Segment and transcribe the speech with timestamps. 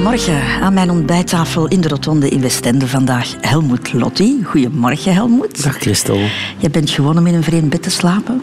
[0.00, 0.62] Goedemorgen.
[0.62, 4.42] Aan mijn ontbijttafel in de Rotonde in Westende vandaag Helmoet Lotti.
[4.44, 5.62] Goedemorgen, Helmoet.
[5.62, 6.18] Dag Christel.
[6.58, 8.42] Je bent gewoon om in een vreemd bed te slapen?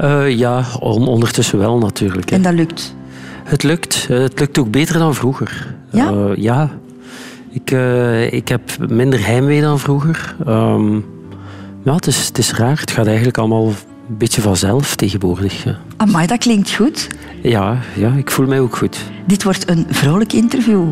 [0.00, 2.30] Uh, ja, on ondertussen wel natuurlijk.
[2.30, 2.36] Hè.
[2.36, 2.94] En dat lukt?
[3.44, 4.06] Het lukt.
[4.10, 5.74] Uh, het lukt ook beter dan vroeger.
[5.90, 6.10] Ja?
[6.10, 6.70] Uh, ja.
[7.50, 7.70] Ik,
[8.32, 10.34] ik heb minder heimwee dan vroeger.
[10.48, 11.04] Um,
[11.84, 12.80] ja, het is, het is raar.
[12.80, 15.64] Het gaat eigenlijk allemaal een beetje vanzelf tegenwoordig.
[15.64, 15.78] Ja.
[15.96, 17.08] Amai, dat klinkt goed.
[17.42, 18.98] Ja, ja, ik voel mij ook goed.
[19.26, 20.84] Dit wordt een vrolijk interview.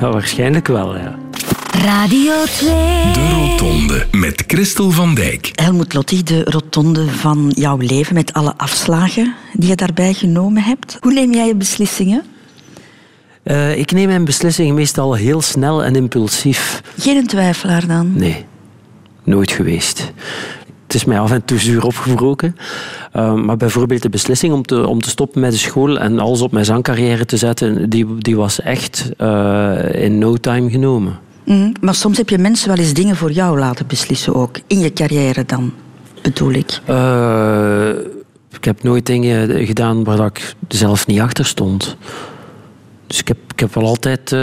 [0.00, 1.18] Ja, waarschijnlijk wel, ja.
[1.84, 2.68] Radio 2.
[3.12, 5.50] De Rotonde met Christel van Dijk.
[5.54, 10.96] Helmoet Lotti, de rotonde van jouw leven met alle afslagen die je daarbij genomen hebt.
[11.00, 12.22] Hoe neem jij je beslissingen?
[13.44, 16.82] Uh, ik neem mijn beslissingen meestal heel snel en impulsief.
[16.98, 18.12] Geen twijfelaar dan?
[18.14, 18.44] Nee,
[19.24, 20.12] nooit geweest.
[20.92, 22.56] Het is mij af en toe zuur opgebroken.
[23.16, 26.40] Uh, maar bijvoorbeeld de beslissing om te, om te stoppen met de school en alles
[26.40, 31.18] op mijn zangcarrière te zetten, die, die was echt uh, in no time genomen.
[31.44, 34.58] Mm, maar soms heb je mensen wel eens dingen voor jou laten beslissen ook.
[34.66, 35.72] In je carrière dan,
[36.22, 36.80] bedoel ik.
[36.88, 37.88] Uh,
[38.50, 41.96] ik heb nooit dingen gedaan waar ik zelf niet achter stond.
[43.06, 44.36] Dus ik heb, ik heb wel altijd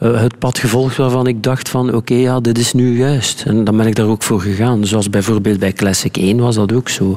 [0.00, 3.42] uh, het pad gevolgd waarvan ik dacht van oké, ja, dit is nu juist.
[3.46, 4.86] En dan ben ik daar ook voor gegaan.
[4.86, 7.16] Zoals bijvoorbeeld bij Classic 1 was dat ook zo.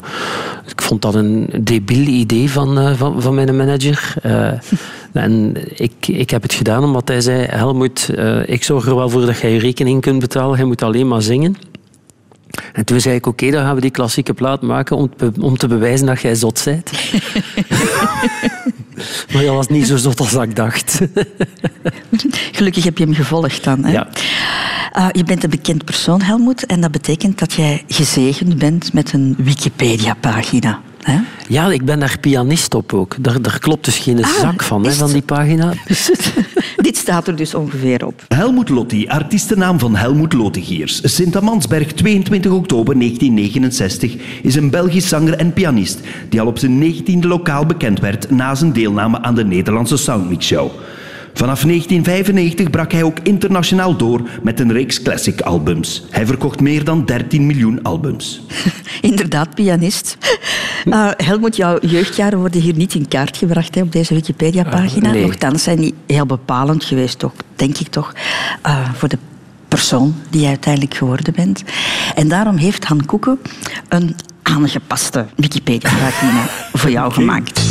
[0.68, 4.14] Ik vond dat een debiel idee van, uh, van, van mijn manager.
[4.26, 4.52] Uh,
[5.14, 8.10] en ik, ik heb het gedaan omdat hij zei, Helmoet,
[8.46, 10.58] ik zorg er wel voor dat jij je rekening kunt betalen.
[10.58, 11.56] Je moet alleen maar zingen.
[12.74, 15.68] En toen zei ik, oké, dan gaan we die klassieke plaat maken om om te
[15.68, 16.92] bewijzen dat jij zot bent.
[19.34, 21.00] maar dat was niet zo zot als ik dacht.
[22.58, 23.84] Gelukkig heb je hem gevolgd dan.
[23.84, 23.92] Hè?
[23.92, 24.08] Ja.
[24.98, 29.14] Uh, je bent een bekend persoon, Helmoet, en dat betekent dat jij gezegend bent met
[29.14, 30.82] een Wikipedia-pagina.
[31.48, 33.16] Ja, ik ben daar pianist op ook.
[33.20, 35.74] Daar, daar klopt dus geen ah, zak van, hè, van die pagina.
[36.82, 38.24] Dit staat er dus ongeveer op.
[38.28, 41.02] Helmoet Lotti, artiestennaam van Helmoet Lotigiers.
[41.04, 47.20] Sint-Amansberg, 22 oktober 1969, is een Belgisch zanger en pianist die al op zijn 19e
[47.20, 50.72] lokaal bekend werd na zijn deelname aan de Nederlandse Soundmix Show.
[51.34, 56.06] Vanaf 1995 brak hij ook internationaal door met een reeks classic albums.
[56.10, 58.42] Hij verkocht meer dan 13 miljoen albums.
[59.02, 60.18] Inderdaad, pianist.
[60.86, 65.08] Uh, Helmoet, jouw jeugdjaren worden hier niet in kaart gebracht hè, op deze Wikipedia-pagina.
[65.08, 65.26] Uh, nee.
[65.26, 68.14] Nochtans zijn die heel bepalend geweest, toch, denk ik toch,
[68.66, 69.18] uh, voor de
[69.68, 71.64] persoon die je uiteindelijk geworden bent.
[72.16, 73.40] En daarom heeft Han Koeken
[73.90, 77.62] een aangepaste Wikipedia-pagina voor jou gemaakt.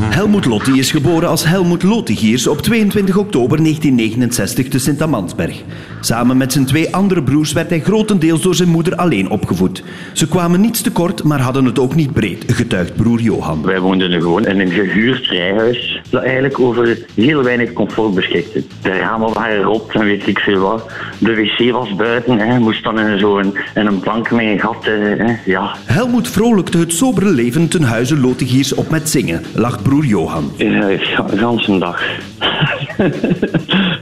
[0.00, 5.62] Helmoet Lotti is geboren als Helmoet Lotigiers op 22 oktober 1969 te Sint-Amansberg.
[6.00, 9.82] Samen met zijn twee andere broers werd hij grotendeels door zijn moeder alleen opgevoed.
[10.12, 13.62] Ze kwamen niets tekort, maar hadden het ook niet breed, getuigt broer Johan.
[13.62, 18.64] Wij woonden gewoon in een gehuurd rijhuis dat eigenlijk over heel weinig comfort beschikte.
[18.82, 20.90] De ramen waren rot en weet ik veel wat.
[21.18, 22.58] De wc was buiten, hè.
[22.58, 24.84] moest dan in zo'n in een plank met een gat.
[24.84, 25.36] Hè.
[25.44, 25.76] Ja.
[26.18, 30.52] Helmoet vrolijkte het sobere leven ten huize Lotigiers op met zingen, lacht broer Johan.
[30.56, 30.98] Ja,
[31.34, 32.02] ganse dag.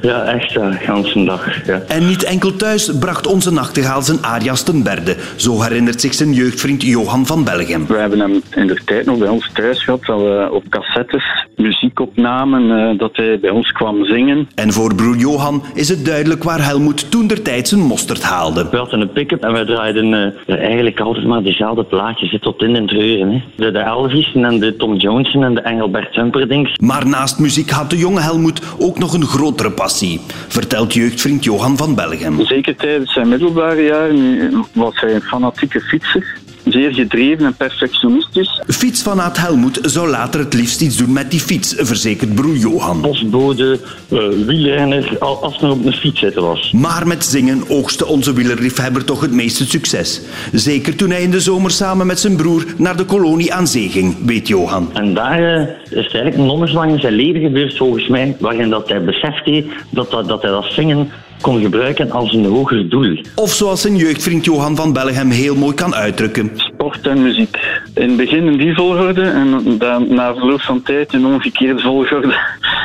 [0.00, 1.66] ja, echt, ja, ganse dag.
[1.66, 1.82] Ja.
[1.88, 5.16] En niet enkel thuis bracht onze nachtegaal zijn arias ten berde.
[5.36, 7.86] Zo herinnert zich zijn jeugdvriend Johan van Belgem.
[7.86, 11.45] We hebben hem in de tijd nog bij ons thuis gehad, dat we op cassettes
[11.56, 14.48] muziek opnamen, uh, dat hij bij ons kwam zingen.
[14.54, 18.68] En voor broer Johan is het duidelijk waar Helmoet toen der tijd zijn mosterd haalde.
[18.70, 22.76] We hadden een pick-up en we draaiden uh, eigenlijk altijd maar dezelfde plaatjes tot in
[22.76, 23.32] en treuren.
[23.32, 23.42] Hè.
[23.56, 26.80] De, de Elvis en de Tom Jones en de Engelbert Humperdinck.
[26.80, 31.76] Maar naast muziek had de jonge Helmoet ook nog een grotere passie, vertelt jeugdvriend Johan
[31.76, 32.44] van Belgem.
[32.46, 38.62] Zeker tijdens zijn middelbare jaren was hij een fanatieke fietser zeer gedreven en perfectionistisch.
[38.66, 43.00] Fietsfanaat Helmoet zou later het liefst iets doen met die fiets, verzekert broer Johan.
[43.00, 46.72] Postbode, uh, wielrenner, als men op een fiets zitten was.
[46.72, 50.20] Maar met zingen oogste onze wielerliefhebber toch het meeste succes.
[50.52, 53.88] Zeker toen hij in de zomer samen met zijn broer naar de kolonie aan zee
[53.88, 54.90] ging, weet Johan.
[54.92, 58.88] En daar uh, is eigenlijk een omslag in zijn leven gebeurd, volgens mij, waarin dat
[58.88, 61.10] hij besefte dat, dat, dat hij dat zingen
[61.40, 63.18] kon gebruiken als een hoger doel.
[63.34, 66.50] Of zoals zijn jeugdvriend Johan van Bellegem heel mooi kan uitdrukken.
[66.54, 67.58] Sport en muziek.
[67.94, 72.34] In het begin in die volgorde en dan na verloop van tijd in omgekeerde volgorde.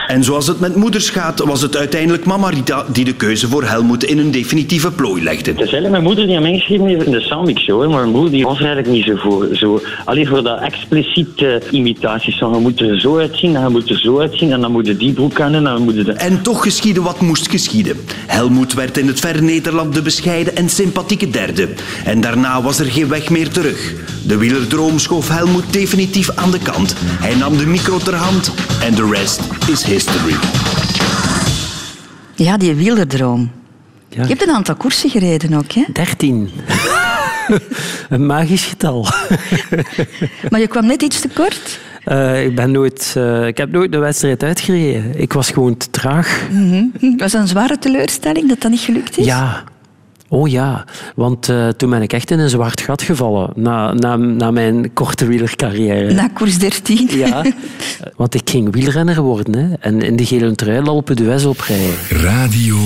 [0.07, 3.63] En zoals het met moeders gaat, was het uiteindelijk mama Rita die de keuze voor
[3.63, 5.51] Helmoet in een definitieve plooi legde.
[5.51, 7.80] Het is eigenlijk mijn moeder die aan mij geschreven heeft in de Soundmix Show.
[7.80, 9.48] Maar mijn moeder die was er eigenlijk niet zo voor.
[9.53, 13.95] Zo, alleen voor dat expliciete imitaties van we moeten er zo uitzien en we moeten
[13.95, 16.13] er zo uitzien en dan moeten die broek aan en dan moeten de...
[16.13, 17.98] En toch geschiedde wat moest geschieden.
[18.41, 21.69] Helmoet werd in het verre Nederland de bescheiden en sympathieke derde.
[22.05, 23.93] En daarna was er geen weg meer terug.
[24.25, 26.93] De wielerdroom schoof Helmoet definitief aan de kant.
[26.99, 28.51] Hij nam de micro ter hand
[28.83, 30.35] en de rest is history.
[32.35, 33.51] Ja, die wielerdroom.
[34.09, 34.21] Ja.
[34.21, 35.83] Je hebt een aantal koersen gereden ook, hè?
[35.93, 36.51] 13.
[38.09, 39.07] een magisch getal.
[40.49, 41.79] Maar je kwam net iets te kort.
[42.03, 45.19] Eh, ik, ben nooit, eh, ik heb nooit de wedstrijd uitgereden.
[45.19, 46.42] Ik was gewoon te traag.
[47.18, 49.25] Was dat een zware teleurstelling dat dat niet gelukt is?
[49.25, 49.63] Ja.
[50.33, 54.15] Oh ja, want eh, toen ben ik echt in een zwart gat gevallen na, na,
[54.15, 56.13] na mijn korte wielercarrière.
[56.13, 57.09] Na koers 13.
[57.12, 57.45] Ja,
[58.18, 61.95] want ik ging wielrenner worden hè, en in de gele trui Alpe d'Huez oprijden.
[62.09, 62.77] Radio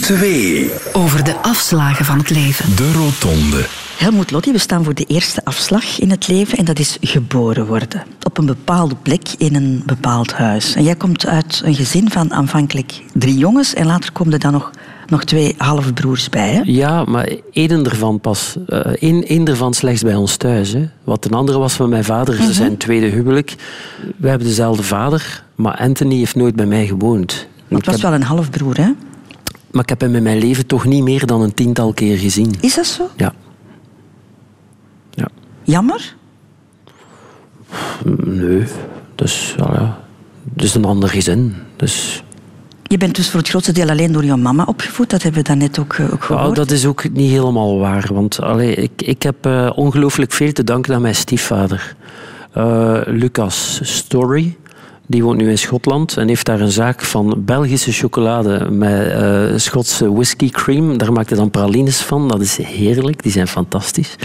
[0.00, 0.70] 2.
[0.92, 2.76] Over de afslagen van het leven.
[2.76, 3.64] De Rotonde.
[4.00, 7.66] Helmoet Lotti, we staan voor de eerste afslag in het leven en dat is geboren
[7.66, 8.02] worden.
[8.26, 10.74] Op een bepaalde plek in een bepaald huis.
[10.74, 14.52] En jij komt uit een gezin van aanvankelijk drie jongens en later komen er dan
[14.52, 14.70] nog,
[15.06, 16.50] nog twee halfbroers bij.
[16.50, 16.60] Hè?
[16.64, 18.56] Ja, maar één ervan pas.
[18.66, 20.72] eh, één, één ervan slechts bij ons thuis.
[20.72, 20.88] Hè.
[21.04, 22.52] Wat een andere was van mijn vader, Mhm.
[22.52, 23.54] zijn tweede huwelijk.
[24.16, 27.46] We hebben dezelfde vader, maar Anthony heeft nooit bij mij gewoond.
[27.68, 28.90] Maar het was heb, wel een halfbroer, hè?
[29.70, 32.54] maar ik heb hem in mijn leven toch niet meer dan een tiental keer gezien.
[32.60, 33.08] Is dat zo?
[33.16, 33.32] Ja.
[35.70, 35.76] Ja.
[35.76, 36.14] Jammer?
[38.24, 38.64] Nee,
[39.14, 39.98] dus ja,
[40.56, 41.54] is een ander gezin.
[41.76, 42.22] Dus,
[42.82, 45.10] Je bent dus voor het grootste deel alleen door jouw mama opgevoed.
[45.10, 46.56] Dat hebben we daarnet ook, eh, ook gehoord.
[46.56, 48.08] dat is ook niet helemaal waar.
[48.12, 51.96] Want allee, ik, ik heb eh, ongelooflijk veel te danken aan mijn stiefvader.
[52.52, 54.56] Eh, Lucas Story.
[55.10, 59.42] Die woont nu in Schotland en heeft daar een zaak van Belgische chocolade met eh,
[59.56, 60.98] Schotse whisky cream.
[60.98, 62.28] Daar maakt hij dan pralines van.
[62.28, 64.16] Dat is heerlijk, die zijn fantastisch.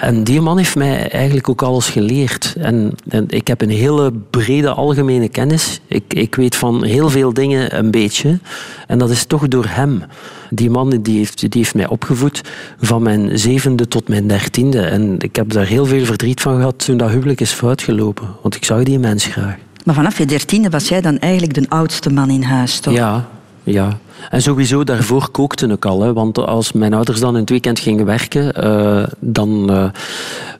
[0.00, 2.54] En die man heeft mij eigenlijk ook alles geleerd.
[2.58, 5.80] En, en ik heb een hele brede algemene kennis.
[5.86, 8.38] Ik, ik weet van heel veel dingen een beetje.
[8.86, 10.02] En dat is toch door hem.
[10.50, 12.40] Die man die heeft, die heeft mij opgevoed
[12.80, 14.80] van mijn zevende tot mijn dertiende.
[14.80, 18.28] En ik heb daar heel veel verdriet van gehad toen dat huwelijk is foutgelopen.
[18.42, 19.56] Want ik zag die mens graag.
[19.84, 22.94] Maar vanaf je dertiende was jij dan eigenlijk de oudste man in huis, toch?
[22.94, 23.28] Ja,
[23.62, 23.98] ja.
[24.30, 26.02] En sowieso daarvoor kookte ik al.
[26.02, 29.84] Hè, want als mijn ouders dan in het weekend gingen werken, eh, dan eh,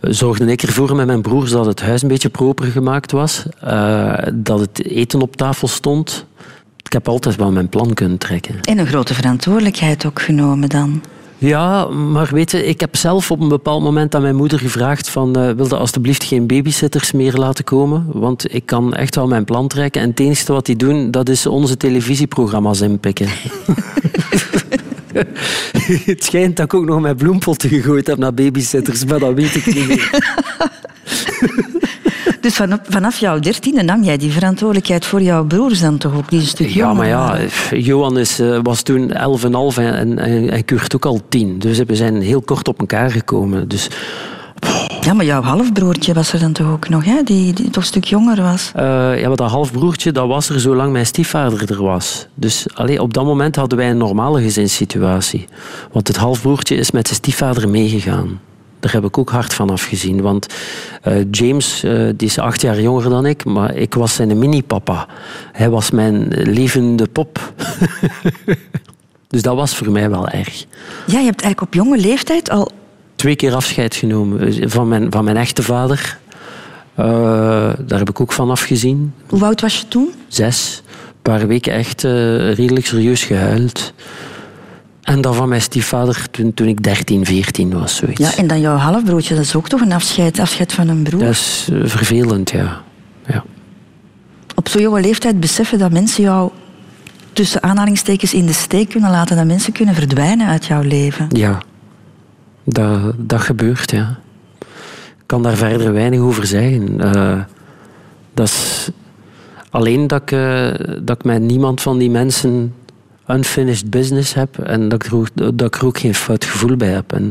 [0.00, 3.42] zorgde ik ervoor met mijn broers dat het huis een beetje proper gemaakt was.
[3.60, 6.26] eh, dat het eten op tafel stond.
[6.82, 8.60] Ik heb altijd wel mijn plan kunnen trekken.
[8.60, 11.02] En een grote verantwoordelijkheid ook genomen dan.
[11.42, 15.10] Ja, maar weet je, ik heb zelf op een bepaald moment aan mijn moeder gevraagd
[15.10, 19.44] van eh wilde alstublieft geen babysitters meer laten komen, want ik kan echt wel mijn
[19.44, 23.28] plan trekken en het enige wat die doen, dat is onze televisieprogramma's inpikken.
[26.04, 29.54] het schijnt dat ik ook nog mijn bloempotten gegooid heb naar babysitters, maar dat weet
[29.54, 30.10] ik niet meer.
[32.42, 36.28] Dus vanaf, vanaf jouw dertiende nam jij die verantwoordelijkheid voor jouw broers dan toch ook,
[36.30, 37.48] die een stuk Ja, maar ja, waren.
[37.82, 39.14] Johan is, eh, was toen 11,5
[39.76, 41.58] en, en, en, en Kurt ook al 10.
[41.58, 43.68] Dus we zijn heel kort op elkaar gekomen.
[43.68, 43.88] Dus
[45.00, 47.22] Ja, maar jouw halfbroertje was er dan toch ook nog, hè?
[47.22, 48.70] Die, die toch een stuk jonger was.
[48.74, 52.26] Eh, ja, maar dat halfbroertje dat was er zolang mijn stiefvader er was.
[52.34, 55.44] Dus allee, op dat moment hadden wij een normale gezinssituatie.
[55.92, 58.40] Want het halfbroertje is met zijn stiefvader meegegaan.
[58.82, 60.20] Daar heb ik ook hard van afgezien.
[60.20, 60.46] Want
[61.02, 65.06] eh, James eh, die is acht jaar jonger dan ik, maar ik was zijn mini-papa.
[65.52, 67.52] Hij was mijn levende pop.
[69.29, 70.64] dus dat was voor mij wel erg.
[71.06, 72.70] Ja, je hebt eigenlijk op jonge leeftijd al...
[73.14, 76.19] Twee keer afscheid genomen eh, van mijn, van mijn echte vader.
[77.87, 79.14] Daar heb ik ook van afgezien.
[79.26, 80.12] Hoe oud was je toen?
[80.28, 83.92] zes, een paar weken echt redelijk serieus gehuild.
[85.02, 88.21] En dan van mijn stiefvader toen, toen ik 13, 14 was, zoiets.
[88.21, 91.21] Ja, en dan jouw halfbroertje, dat is ook toch een afscheid, afscheid van een broer.
[91.21, 92.82] Dat is eh, vervelend, ja.
[93.26, 93.44] ja.
[94.54, 96.50] Op zo'n jonge leeftijd beseffen dat mensen jou
[97.32, 101.26] tussen aanhalingstekens in de steek kunnen laten, dat mensen kunnen verdwijnen uit jouw leven.
[101.28, 101.62] Ja,
[102.64, 104.18] dat, dat gebeurt, ja.
[105.18, 107.00] Ik kan daar verder weinig over zeggen.
[107.00, 107.40] Eh,
[108.35, 108.90] dat is
[109.71, 110.68] alleen dat ik, eh,
[111.02, 112.75] dat ik met niemand van die mensen
[113.32, 116.76] unfinished business heb en dat ik, er ook, dat ik er ook geen fout gevoel
[116.76, 117.12] bij heb.
[117.12, 117.26] En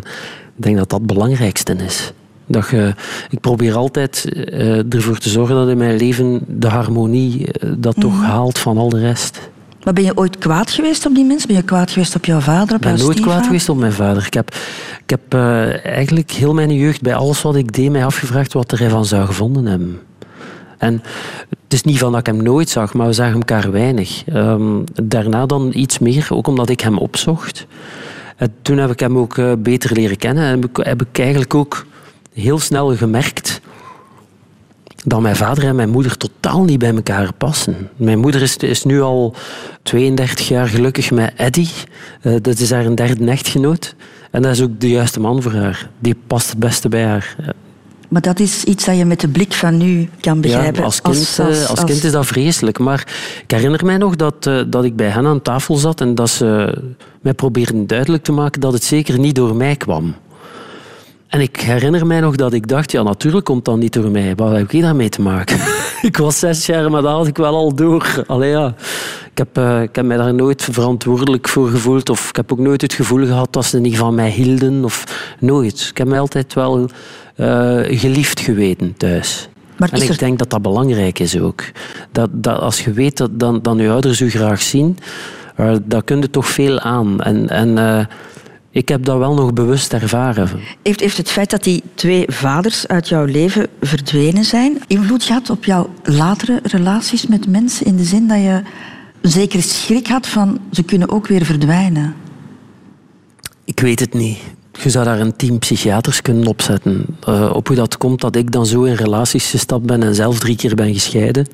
[0.56, 2.14] ik denk dat dat het belangrijkste is.
[2.46, 2.94] Dat je,
[3.30, 8.00] ik probeer altijd eh, ervoor te zorgen dat in mijn leven de harmonie eh, dat
[8.00, 9.50] toch haalt van al de rest.
[9.84, 11.48] Maar ben je ooit kwaad geweest op die mensen?
[11.48, 13.94] Ben je kwaad geweest op jouw vader, op Ik ben nooit kwaad geweest op mijn
[13.94, 14.26] vader.
[14.26, 14.56] Ik heb,
[15.04, 18.72] ik heb eh, eigenlijk heel mijn jeugd bij alles wat ik deed mij afgevraagd wat
[18.72, 20.00] er hij van zou gevonden hebben.
[20.78, 21.04] En
[21.72, 24.24] het is niet van dat ik hem nooit zag, maar we zagen elkaar weinig.
[24.28, 27.66] Ehm, daarna dan iets meer, ook omdat ik hem opzocht.
[28.36, 30.44] En toen heb ik hem ook eh, beter leren kennen.
[30.44, 31.86] En heb ik, eigenlijk ook
[32.34, 33.62] heel snel gemerkt
[35.04, 37.90] dat mijn vader en mijn moeder totaal niet bij elkaar passen.
[37.96, 39.36] Mijn moeder is, nu al
[39.84, 41.70] 32 jaar gelukkig met Eddie.
[42.22, 43.96] Eh, dat is haar een derde echtgenoot.
[44.32, 45.90] En dat is ook de juiste man voor haar.
[46.00, 47.36] Die past het beste bij haar.
[48.12, 50.80] Eh, Maar dat is iets dat je met de blik van nu kan begrijpen.
[50.80, 52.80] Ja, als, kind, als, als, kind is dat vreselijk.
[52.80, 53.08] Maar
[53.44, 56.78] ik herinner mij nog dat, dat ik bij hen aan tafel zat en dat ze
[57.22, 60.16] mij probeerden duidelijk te maken dat het zeker niet door mij kwam.
[61.32, 64.36] En ik herinner mij nog dat ik dacht, ja, natuurlijk komt dat niet door mij.
[64.36, 65.60] Wat heb ik daarmee te maken?
[66.10, 68.24] ik was zes jaar, maar dat had ik wel al door.
[68.28, 68.76] Allee, ja.
[69.32, 72.10] ik, heb, uh, ik heb mij daar nooit verantwoordelijk voor gevoeld.
[72.10, 74.84] Of ik heb ook nooit het gevoel gehad dat ze niet van mij hielden.
[74.84, 75.04] Of
[75.40, 75.88] nooit.
[75.90, 76.90] Ik heb mij altijd wel
[77.36, 79.50] uh, geliefd geweten thuis.
[79.78, 81.64] Maar en ik denk dat dat belangrijk is ook.
[82.12, 84.98] Dat, dat als je weet dat dan, dan je ouders u graag zien,
[85.60, 87.22] uh, daar kun je toch veel aan.
[87.22, 87.50] En...
[87.50, 88.08] en
[88.72, 90.50] ik heb dat wel nog bewust ervaren.
[90.84, 95.50] Heeft, heeft het feit dat die twee vaders uit jouw leven verdwenen zijn invloed gehad
[95.50, 97.86] op jouw latere relaties met mensen?
[97.86, 98.62] In de zin dat je
[99.22, 102.16] een zekere schrik had van ze kunnen ook weer verdwijnen?
[103.66, 104.38] Ik weet het niet.
[104.84, 107.06] Je zou daar een team psychiaters kunnen opzetten.
[107.30, 110.40] Uh, op hoe dat komt dat ik dan zo in relaties gestapt ben en zelf
[110.40, 111.48] drie keer ben gescheiden.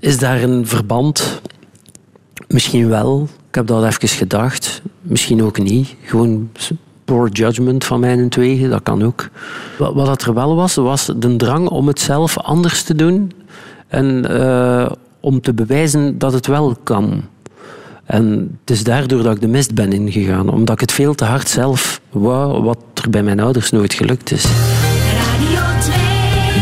[0.00, 1.40] Is daar een verband?
[2.48, 3.28] Misschien wel.
[3.56, 4.82] Ik heb dat even gedacht.
[5.02, 5.94] Misschien ook niet.
[6.02, 6.50] Gewoon
[7.04, 9.28] poor judgment van mijn tweeën, dat kan ook.
[9.78, 13.32] Wat, wat er wel was, was de drang om het zelf anders te doen
[13.88, 17.22] en uh, om te bewijzen dat het wel kan.
[18.04, 21.24] En het is daardoor dat ik de mist ben ingegaan, omdat ik het veel te
[21.24, 24.44] hard zelf wou, wat er bij mijn ouders nooit gelukt is.
[24.44, 25.94] Radio 2.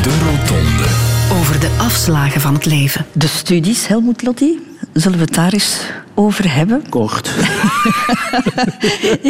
[0.03, 0.89] De Rotonde.
[1.41, 3.07] Over de afslagen van het leven.
[3.13, 4.61] De studies, Helmoet Lotti,
[4.93, 5.81] zullen we het daar eens
[6.15, 6.89] over hebben?
[6.89, 7.29] Kort.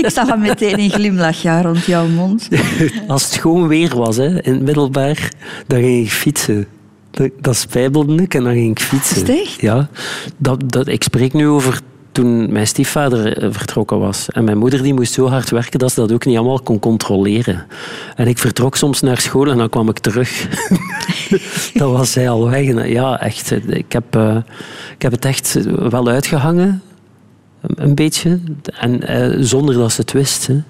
[0.02, 2.48] ik zag al meteen een glimlachje rond jouw mond.
[3.06, 5.32] Als het gewoon weer was, hè, in het middelbaar,
[5.66, 6.66] dan ging ik fietsen.
[7.40, 9.26] Dat spijbelde ik en dan ging ik fietsen.
[9.26, 9.88] Is Ja.
[10.36, 11.80] Dat, dat, ik spreek nu over
[12.14, 14.28] toen mijn stiefvader eh, vertrokken was.
[14.30, 16.78] En mijn moeder die moest zo hard werken dat ze dat ook niet allemaal kon
[16.78, 17.66] controleren.
[18.16, 20.48] En ik vertrok soms naar school en dan kwam ik terug.
[21.74, 22.88] dan was zij al weg.
[22.88, 23.50] Ja, echt.
[23.66, 24.36] Ik heb, uh,
[24.94, 26.82] ik heb het echt wel uitgehangen.
[27.60, 28.40] Een beetje.
[28.78, 30.46] En uh, zonder dat ze het wist.
[30.46, 30.62] Hè.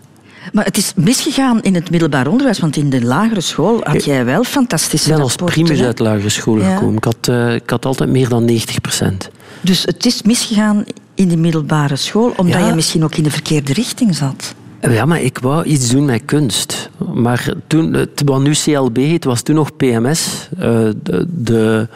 [0.53, 4.25] Maar het is misgegaan in het middelbaar onderwijs, want in de lagere school had jij
[4.25, 6.97] wel fantastische Ik ben als primus uit de lagere school gekomen.
[6.97, 9.31] Ik had, uh, ik had altijd meer dan 90 procent.
[9.61, 10.85] Dus het is misgegaan
[11.15, 12.67] in de middelbare school, omdat ja.
[12.67, 14.55] je misschien ook in de verkeerde richting zat.
[14.81, 16.91] Ja, maar ik wou iets doen met kunst.
[17.15, 20.49] Maar toen, wat nu CLB heet, was toen nog PMS.
[20.55, 20.61] Uh,
[21.03, 21.89] de, de,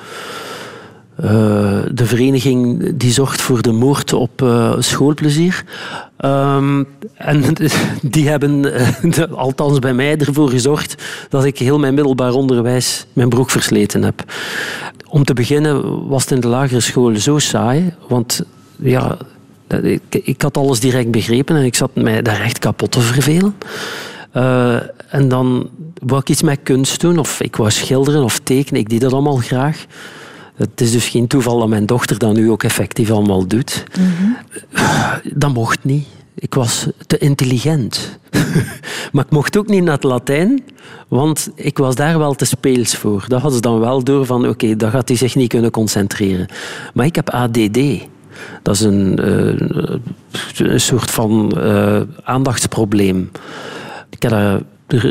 [1.24, 1.30] uh,
[1.92, 5.64] de, vereniging die zorgt voor de moord op uh, schoolplezier.
[6.24, 7.44] Um, en
[8.02, 8.62] die hebben,
[9.02, 14.02] de, althans bij mij, ervoor gezorgd dat ik heel mijn middelbaar onderwijs mijn broek versleten
[14.02, 14.24] heb.
[15.08, 18.44] Om te beginnen was het in de lagere school zo saai, want
[18.78, 19.16] ja,
[19.82, 23.54] ik, ik, had alles direct begrepen en ik zat mij daar echt kapot te vervelen.
[24.34, 24.76] Uh,
[25.08, 25.68] en dan
[26.02, 28.80] wou ik iets met kunst doen, of ik wou schilderen of tekenen.
[28.80, 29.84] Ik deed dat allemaal graag.
[30.54, 33.84] Het is dus geen toeval dat mijn dochter dat nu ook effectief allemaal doet.
[33.98, 34.36] Mm -hmm.
[35.34, 36.06] Dat mocht niet.
[36.34, 38.18] Ik was te intelligent.
[39.12, 40.64] maar ik mocht ook niet naar het Latijn,
[41.08, 43.24] want ik was daar wel te speels voor.
[43.28, 45.70] Dat hadden ze dan wel door van, oké, okay, daar gaat hij zich niet kunnen
[45.70, 46.46] concentreren.
[46.94, 47.78] Maar ik heb ADD.
[48.62, 49.18] Dat is een,
[50.56, 53.30] een soort van uh, aandachtsprobleem.
[54.10, 54.62] Ik heb dat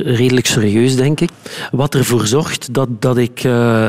[0.06, 1.30] redelijk serieus, denk ik.
[1.72, 3.44] Wat ervoor zorgt dat, dat ik...
[3.44, 3.86] Uh,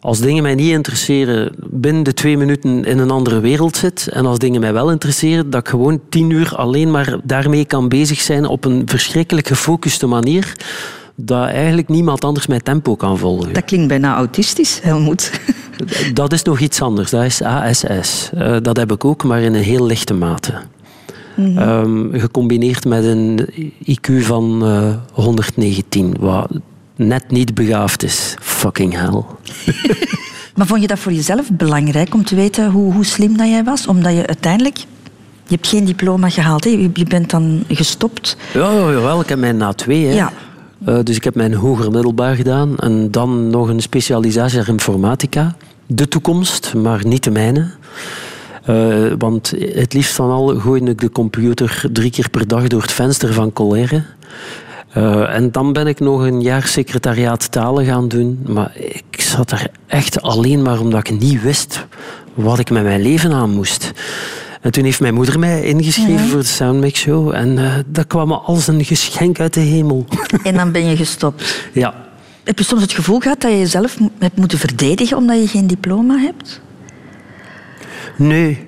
[0.00, 4.08] als dingen mij niet interesseren, binnen twee minuten in een andere wereld zit.
[4.12, 7.88] En als dingen mij wel interesseren, dat ik gewoon tien uur alleen maar daarmee kan
[7.88, 10.54] bezig zijn op een verschrikkelijk gefocuste manier.
[11.16, 13.52] Dat eigenlijk niemand anders mijn tempo kan volgen.
[13.52, 15.30] Dat klinkt bijna autistisch, Helmoet.
[16.14, 17.10] Dat is nog iets anders.
[17.10, 18.30] Dat is ASS.
[18.34, 20.52] Uh, dat heb ik ook, maar in een heel lichte mate.
[21.34, 21.68] Mm -hmm.
[21.68, 23.48] um, gecombineerd met een
[23.88, 26.48] IQ van uh, 119, wat
[26.96, 28.34] net niet begaafd is.
[28.40, 29.22] Fucking hell.
[30.56, 33.64] maar vond je dat voor jezelf belangrijk om te weten hoe, hoe slim dat jij
[33.64, 33.86] was?
[33.86, 34.78] Omdat je uiteindelijk
[35.46, 36.70] je hebt geen diploma gehaald, hè?
[36.70, 38.36] je bent dan gestopt.
[38.52, 40.06] Ja, jawel, ik heb mijn na twee.
[40.06, 40.14] Hè.
[40.14, 40.32] Ja.
[40.88, 45.56] Uh, dus ik heb mijn hoger middelbaar gedaan en dan nog een specialisatie in informatica.
[45.86, 47.70] De toekomst, maar niet de mijne.
[48.70, 52.82] Uh, want het liefst van al gooide ik de computer drie keer per dag door
[52.82, 54.02] het venster van colère.
[54.96, 58.38] Uh, en dan ben ik nog een jaar secretariaat talen gaan doen.
[58.46, 61.86] Maar ik zat er echt alleen maar omdat ik niet wist
[62.34, 63.92] wat ik met mijn leven aan moest.
[64.64, 66.28] En toen heeft mijn moeder mij ingeschreven ja.
[66.28, 67.34] voor de Soundmix Show.
[67.34, 70.06] En uh, dat kwam als een geschenk uit de hemel.
[70.42, 71.68] En dan ben je gestopt?
[71.72, 71.94] Ja.
[72.44, 75.66] Heb je soms het gevoel gehad dat je jezelf hebt moeten verdedigen omdat je geen
[75.66, 76.60] diploma hebt?
[78.16, 78.66] Nee.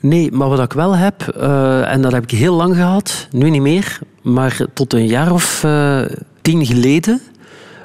[0.00, 3.50] Nee, maar wat ik wel heb, uh, en dat heb ik heel lang gehad, nu
[3.50, 6.02] niet meer, maar tot een jaar of uh,
[6.42, 7.20] tien geleden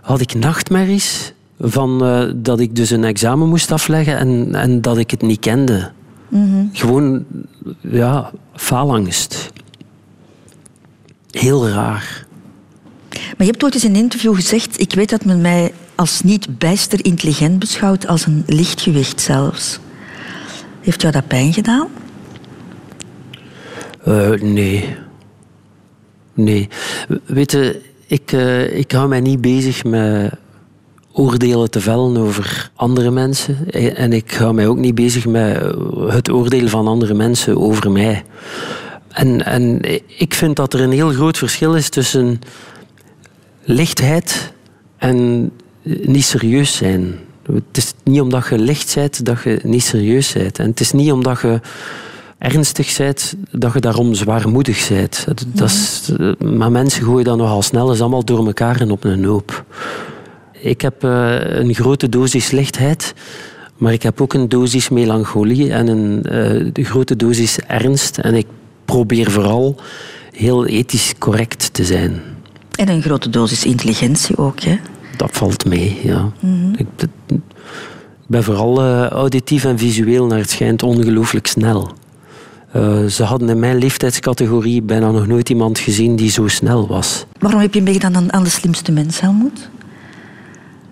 [0.01, 4.97] had ik nachtmerries van uh, dat ik dus een examen moest afleggen en, en dat
[4.97, 5.91] ik het niet kende.
[6.29, 7.25] Mm Gewoon,
[7.81, 9.51] ja, faalangst.
[11.31, 12.27] Heel raar.
[13.09, 16.21] Maar je hebt ooit eens in een interview gezegd: Ik weet dat men mij als
[16.21, 19.79] niet bijster intelligent beschouwt, als een lichtgewicht zelfs.
[20.81, 21.87] Heeft jou dat pijn gedaan?
[24.07, 24.95] Uh, nee.
[26.33, 26.69] Nee.
[27.25, 30.33] Weet je, ik, uh, ik hou mij niet bezig met
[31.19, 33.71] oordelen te vellen over andere mensen.
[33.95, 35.61] En ik hou mij ook niet bezig met
[36.07, 38.23] het oordelen van andere mensen over mij.
[39.07, 39.81] En, en
[40.17, 42.41] ik vind dat er een heel groot verschil is tussen
[43.63, 44.53] lichtheid
[44.97, 45.51] en
[45.83, 47.15] niet serieus zijn.
[47.53, 50.59] Het is niet omdat je licht bent dat je niet serieus bent.
[50.59, 51.59] En het is niet omdat je
[52.37, 55.25] ernstig bent dat je daarom zwaarmoedig bent.
[55.53, 59.23] Dat, is, maar mensen gooien dat nogal snel eens allemaal door elkaar en op een
[59.23, 59.65] hoop.
[60.61, 63.13] Ik heb uh, een grote dosis lichtheid,
[63.77, 66.25] maar ik heb ook een dosis melancholie en een
[66.77, 68.17] uh, grote dosis ernst.
[68.17, 68.47] En ik
[68.85, 69.75] probeer vooral
[70.31, 72.21] heel ethisch correct te zijn.
[72.75, 74.77] En een grote dosis intelligentie ook, hè?
[75.17, 76.31] Dat valt mee, ja.
[76.39, 76.87] Mm ik,
[77.27, 77.39] ik,
[78.27, 81.91] ben vooral uh, auditief en visueel naar het schijnt ongelooflijk snel.
[82.75, 87.25] Uh, ze hadden in mijn leeftijdscategorie bijna nog nooit iemand gezien die zo snel was.
[87.39, 89.69] Waarom heb je meegedaan aan, aan de slimste mens, Helmoet?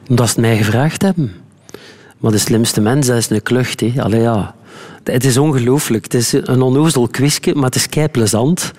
[0.09, 1.31] Omdat ze het mij gevraagd hebben.
[2.17, 3.79] Maar de slimste mens, is een klucht.
[3.79, 3.93] Hè.
[3.97, 4.55] Allee, ja.
[5.03, 6.03] Het is ongelooflijk.
[6.03, 8.71] Het is een onnozel quizje, maar het is kei plezant.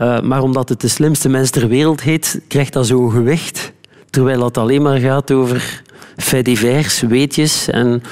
[0.00, 3.72] Uh, maar omdat het de slimste mens ter wereld heet, krijgt dat zo'n gewicht.
[4.10, 5.82] Terwijl het alleen maar gaat over
[6.16, 7.68] faits divers, weetjes.
[7.68, 8.02] En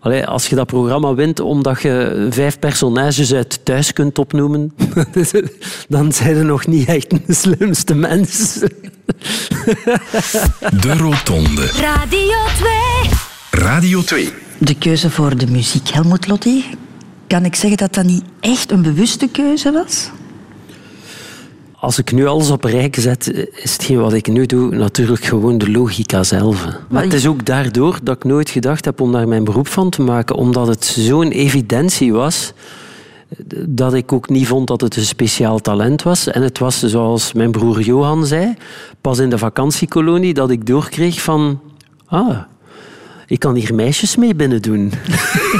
[0.00, 4.74] allee, als je dat programma wint omdat je vijf personages uit thuis kunt opnoemen,
[5.88, 8.60] dan zijn er nog niet echt de slimste mens.
[10.82, 11.66] De Rotonde.
[11.66, 12.70] Radio 2.
[13.50, 14.32] Radio 2.
[14.58, 16.64] De keuze voor de muziek, Helmut Lotti.
[17.26, 20.10] Kan ik zeggen dat dat niet echt een bewuste keuze was?
[21.80, 25.58] Als ik nu alles op rij zet, is hetgeen wat ik nu doe natuurlijk gewoon
[25.58, 26.66] de logica zelf.
[26.88, 29.90] Maar het is ook daardoor dat ik nooit gedacht heb om daar mijn beroep van
[29.90, 32.52] te maken, omdat het zo'n evidentie was
[33.66, 36.26] dat ik ook niet vond dat het een speciaal talent was.
[36.26, 38.54] En het was, zoals mijn broer Johan zei,
[39.00, 41.60] pas in de vakantiekolonie dat ik doorkreeg van...
[42.06, 42.38] Ah,
[43.26, 44.92] ik kan hier meisjes mee binnen doen.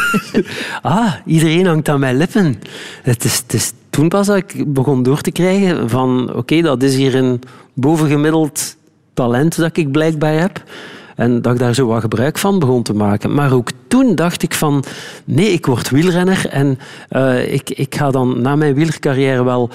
[0.83, 2.59] ah, iedereen hangt aan mijn lippen.
[3.03, 6.83] Het is, het is toen pas dat ik begon door te krijgen van oké, dat
[6.83, 7.41] is hier een
[7.75, 8.77] bovengemiddeld
[9.15, 10.63] talent dat ik blijkbaar heb.
[11.19, 13.35] En dat ik daar zo wat gebruik van begon te maken.
[13.35, 14.85] Maar ook toen dacht ik van,
[15.25, 16.79] nee, ik word wielrenner en
[17.11, 19.71] uh, ik, ik ga dan na mijn wielercarrière wel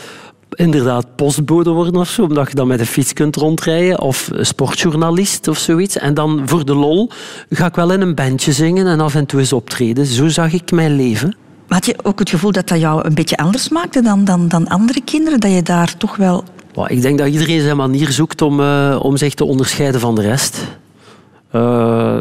[0.49, 5.47] inderdaad postbode worden of zo, omdat je dan met een fiets kunt rondrijden, of sportjournalist
[5.47, 5.97] of zoiets.
[5.97, 7.09] En dan voor de lol
[7.49, 10.05] ga ik wel in een bandje zingen en af en toe eens optreden.
[10.05, 11.35] Zo zag ik mijn leven.
[11.67, 14.67] Had je ook het gevoel dat dat jou een beetje anders maakte dan, dan, dan
[14.67, 15.39] andere kinderen?
[15.39, 16.43] Dat je daar toch wel...
[16.87, 20.21] Ik denk dat iedereen zijn manier zoekt om, uh, om zich te onderscheiden van de
[20.21, 20.57] rest.
[21.55, 22.17] Uh,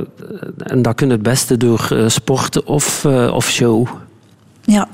[0.56, 3.88] en dat kun je het beste door uh, sport of, of show.
[4.62, 4.88] Ja.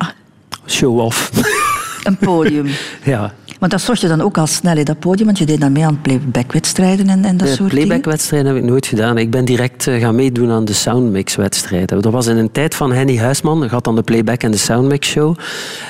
[0.67, 1.31] Show off.
[2.05, 2.67] Een podium.
[3.05, 3.33] ja.
[3.61, 5.73] Maar dat zorg je dan ook al snel, in dat podium, want je deed dan
[5.73, 7.87] mee aan playbackwedstrijden en, en dat de soort dingen?
[7.87, 9.19] Playbackwedstrijden heb ik nooit gedaan.
[9.19, 12.03] Ik ben direct gaan meedoen aan de soundmix-wedstrijden.
[12.03, 13.61] Dat was in een tijd van Henny Huisman.
[13.61, 15.37] Dat had dan de playback en de soundmix-show.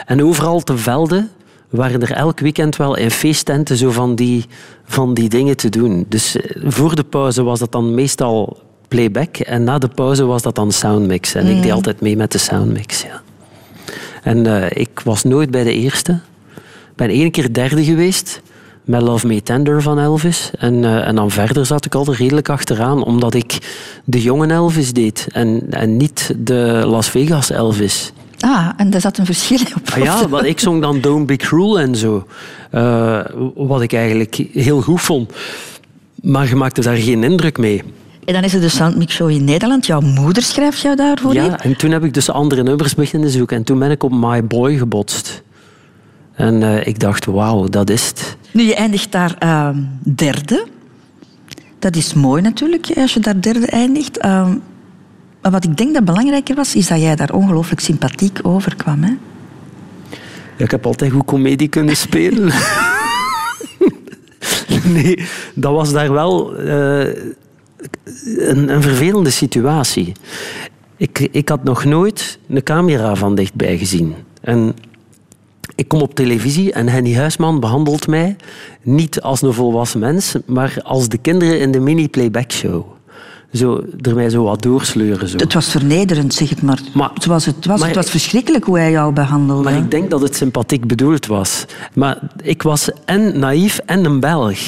[0.06, 1.30] En overal te velden
[1.68, 4.44] waren er elk weekend wel in feesttenten zo van die,
[4.84, 6.04] van die dingen te doen.
[6.08, 10.54] Dus voor de pauze was dat dan meestal playback en na de pauze was dat
[10.54, 11.34] dan soundmix.
[11.34, 13.22] En ik deed altijd mee met de soundmix, ja.
[14.22, 16.12] En uh, ik was nooit bij de eerste.
[16.52, 18.42] Ik ben één keer derde geweest
[18.84, 20.50] met Love Me Tender van Elvis.
[20.58, 23.58] En, uh, en dan verder zat ik al redelijk achteraan, omdat ik
[24.04, 28.12] de jonge Elvis deed en, en niet de Las Vegas Elvis.
[28.40, 29.90] Ah, en daar zat een verschil op.
[29.90, 32.26] Ah, ja, want ik zong dan Don't Be Cruel en zo.
[32.72, 33.20] Uh,
[33.54, 35.32] wat ik eigenlijk heel goed vond.
[36.22, 37.82] Maar je maakte daar geen indruk mee.
[38.24, 39.86] En dan is er de Soundmix Show in Nederland.
[39.86, 41.56] Jouw moeder schrijft jou daarvoor ja, in?
[41.56, 43.56] en toen heb ik dus andere nummers beginnen zoeken.
[43.56, 45.42] En toen ben ik op My Boy gebotst.
[46.34, 48.36] En uh, ik dacht, wauw, dat is het.
[48.52, 49.68] Nu, je eindigt daar uh,
[50.14, 50.66] derde.
[51.78, 54.18] Dat is mooi natuurlijk, als je daar derde eindigt.
[55.42, 59.02] Maar wat ik denk dat belangrijker was, is dat jij daar ongelooflijk sympathiek overkwam.
[59.02, 59.12] Hè?
[60.56, 62.44] Ja, ik heb altijd goed comedie kunnen spelen.
[64.94, 65.18] nee,
[65.54, 67.06] dat was daar wel uh,
[68.24, 70.12] een, een, vervelende situatie.
[70.96, 74.14] Ik, ik had nog nooit een camera van dichtbij gezien.
[74.40, 74.74] En
[75.74, 78.36] ik kom op televisie en Henny Huisman behandelt mij
[78.82, 82.96] niet als een volwassen mens, maar als de kinderen in de mini-playback show.
[83.52, 85.28] Zo, er mij zo wat doorsleuren.
[85.28, 85.36] Zo.
[85.36, 86.80] Het was vernederend, zeg het maar.
[86.94, 87.46] Maar- het was.
[87.66, 89.62] maar- het was verschrikkelijk hoe hij jou behandelde.
[89.62, 91.64] Maar ik denk dat het sympathiek bedoeld was.
[91.94, 94.58] Maar ik was en naïef en een Belg.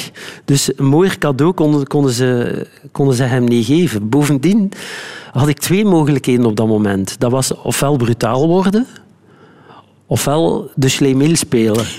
[0.45, 4.09] Dus een mooier cadeau konden, konden, ze, konden ze hem niet geven.
[4.09, 4.71] Bovendien
[5.31, 7.19] had ik twee mogelijkheden op dat moment.
[7.19, 8.87] Dat was ofwel brutaal worden,
[10.05, 11.85] ofwel de Schlemil spelen.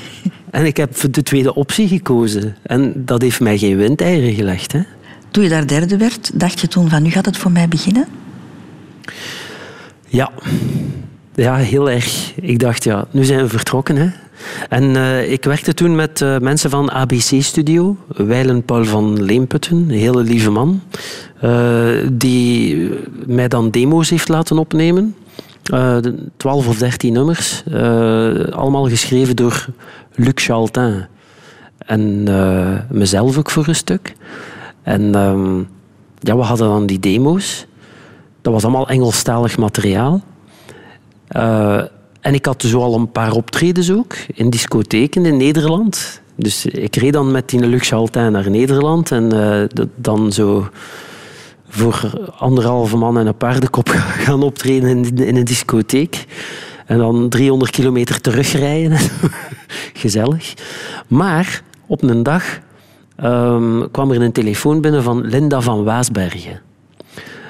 [0.50, 2.56] En ik heb de tweede optie gekozen.
[2.62, 4.72] En dat heeft mij geen windeieren gelegd.
[4.72, 4.80] Hè.
[5.32, 8.06] Toen je daar derde werd, dacht je toen van nu gaat het voor mij beginnen?
[10.08, 10.30] Ja.
[11.34, 12.32] Ja, heel erg.
[12.36, 13.96] Ik dacht, ja, nu zijn we vertrokken.
[13.96, 14.08] Hè.
[14.68, 17.96] En eh, ik werkte toen met eh, mensen van ABC Studio.
[18.08, 20.82] Weilen Paul van Leemputten, een hele lieve man.
[21.40, 22.90] eh, die
[23.26, 25.14] mij dan demo's heeft laten opnemen.
[26.36, 27.62] 12 of 13 nummers.
[28.50, 29.66] allemaal geschreven door
[30.14, 31.06] Luc Chaltin.
[31.78, 32.22] En
[32.90, 34.14] mezelf ook voor een stuk.
[34.82, 35.58] En ehm,
[36.18, 37.66] ja, we hadden dan die demo's.
[38.42, 40.22] Dat was allemaal Engelstalig materiaal.
[41.28, 41.82] Eh,
[42.20, 46.20] en ik had zo al een paar optredens ook in discotheken in Nederland.
[46.34, 50.68] Dus ik reed dan met die Luxe Altin naar Nederland en eh, dan zo
[51.68, 53.88] voor anderhalve man en een paardenkop
[54.24, 56.26] gaan optreden in, in een discotheek.
[56.86, 58.98] En dan 300 kilometer terugrijden.
[60.02, 60.54] Gezellig.
[61.08, 62.60] Maar op een dag
[63.22, 66.60] ehm, kwam er een telefoon binnen van Linda van Waasbergen.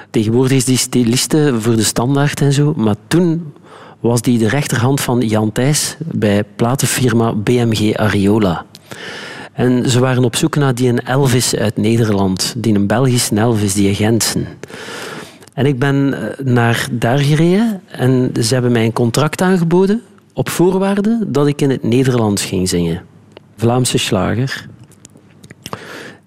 [0.09, 2.73] Tegenwoordig is die styliste voor de standaard en zo.
[2.77, 3.53] Maar toen
[3.99, 8.65] was die de rechterhand van Jan Thijs bij platenfirma BMG Ariola.
[9.53, 12.53] En ze waren op zoek naar die een Elvis uit Nederland.
[12.57, 14.47] Die een Belgische Elvis, die Gentsen.
[15.53, 20.01] En ik ben eh, naar daar gereden en ze hebben mij een contract aangeboden
[20.33, 23.01] op voorwaarde dat ik in het Nederlands ging zingen.
[23.57, 24.67] Vlaamse slager.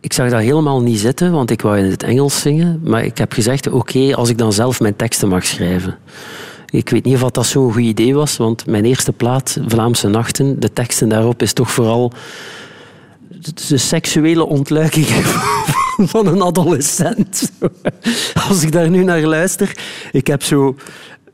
[0.06, 2.80] Ik zag dat helemaal niet zitten, want ik wou in het Engels zingen.
[2.84, 5.98] Maar ik heb gezegd, oké, als ik dan zelf mijn teksten mag schrijven.
[6.70, 10.60] Ik weet niet of dat zo'n goed idee was, want mijn eerste plaat, Vlaamse Nachten,
[10.60, 12.12] de teksten daarop is toch vooral
[13.68, 15.06] de seksuele ontluiking
[16.12, 17.52] van een adolescent.
[18.48, 19.76] Als ik daar nu naar luister,
[20.12, 20.76] ik heb zo...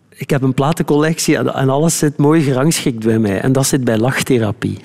[0.08, 3.40] Ik heb een platencollectie en en alles zit mooi gerangschikt bij mij.
[3.40, 4.80] En dat zit bij lachtherapie.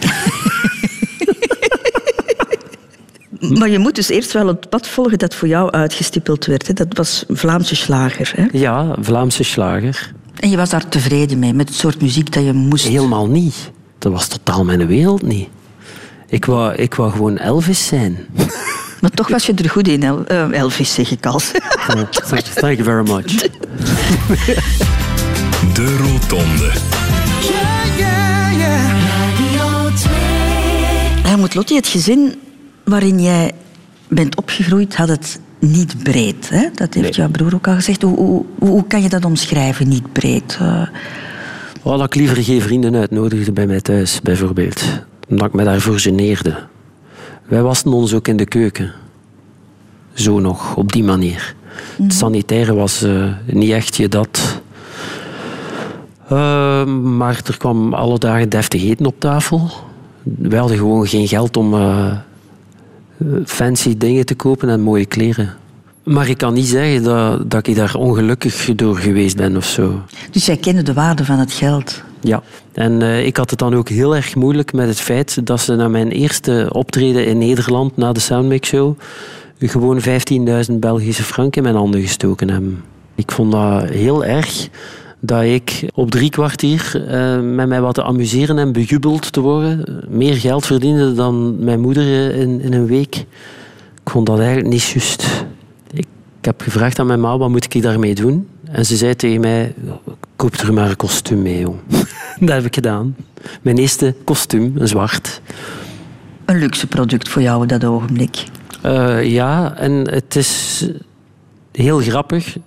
[3.39, 6.67] Maar je moet dus eerst wel het pad volgen dat voor jou uitgestippeld werd.
[6.67, 6.73] Hè?
[6.73, 8.32] Dat was Vlaamse slager.
[8.36, 8.45] Hè?
[8.52, 10.12] Ja, Vlaamse slager.
[10.39, 12.88] En je was daar tevreden mee, met het soort muziek dat je moest.
[12.88, 13.71] Helemaal niet.
[14.00, 15.47] Dat was totaal mijn wereld niet.
[16.28, 18.17] Ik wou, ik wou gewoon Elvis zijn.
[19.02, 21.39] Maar toch was je er goed in, El- eh, Elvis, zeg ik al.
[21.88, 22.12] Thank,
[22.54, 23.26] thank you very much.
[25.73, 26.71] De Rotonde.
[31.28, 32.36] Helmut Lotti, het gezin
[32.88, 33.52] waarin jij
[34.08, 36.50] bent opgegroeid, had het niet breed.
[36.50, 36.69] Hè?
[36.73, 38.02] Dat heeft jouw broer ook al gezegd.
[38.02, 40.58] Hoe, hoe, hoe kan je dat omschrijven, niet breed?
[41.84, 44.84] Oh, dat ik liever geen vrienden uitnodigde bij mij thuis, bijvoorbeeld.
[45.30, 46.56] Omdat ik me daarvoor geneerde.
[47.45, 48.93] Wij wasten ons ook in de keuken.
[50.13, 51.56] Zo nog, op die manier.
[52.02, 54.62] Het sanitaire was eh, niet echt je dat.
[56.28, 59.69] Eh, maar er kwam alle dagen deftig eten op tafel.
[60.23, 62.17] Wij hadden gewoon geen geld om eh,
[63.46, 65.54] fancy dingen te kopen en mooie kleren.
[66.04, 70.02] Maar ik kan niet zeggen dat, dat ik daar ongelukkig door geweest ben of zo.
[70.32, 72.04] dus jij kende de waarde van het geld.
[72.22, 75.62] Ja, en eh, ik had het dan ook heel erg moeilijk met het feit dat
[75.62, 78.98] ze na mijn eerste optreden in Nederland, na de Soundmix Show,
[79.60, 80.02] gewoon
[80.70, 82.84] 15.000 Belgische frank in mijn handen gestoken hebben.
[83.16, 84.70] Ik vond dat heel erg
[85.28, 90.04] dat ik op drie kwartier eh, met mij wat te amuseren en bejubeld te worden,
[90.10, 93.16] meer geld verdiende dan mijn moeder eh, in, in een week.
[94.04, 95.46] Ik vond dat eigenlijk niet juist.
[95.92, 96.06] Ik,
[96.40, 98.48] ik heb gevraagd aan mijn ma, wat moet ik daarmee doen?
[98.72, 99.74] En ze zei tegen mij,
[100.36, 101.78] koop er maar een kostuum mee, jong.
[102.40, 103.16] dat heb ik gedaan.
[103.62, 105.42] Mijn eerste kostuum, een zwart.
[106.46, 108.44] Een luxe product voor jou op dat ogenblik.
[108.82, 110.84] Eh, ja, en het is
[111.72, 112.58] heel grappig.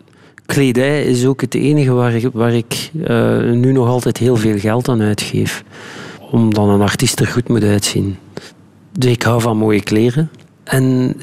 [0.50, 4.58] Kledij is ook het enige waar ik, waar ik eh, nu nog altijd heel veel
[4.58, 5.64] geld aan uitgeef.
[6.30, 8.16] Omdat een artiest er goed moet uitzien.
[8.92, 10.30] Dus ik hou van mooie kleren.
[10.64, 11.16] En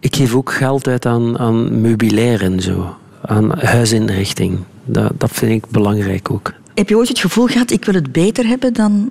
[0.00, 2.94] ik geef ook geld uit aan, aan meubilair en zo.
[3.22, 4.58] Aan huisinrichting.
[4.84, 6.52] Dat, dat vind ik belangrijk ook.
[6.74, 9.10] Heb je ooit het gevoel gehad, ik wil het beter hebben dan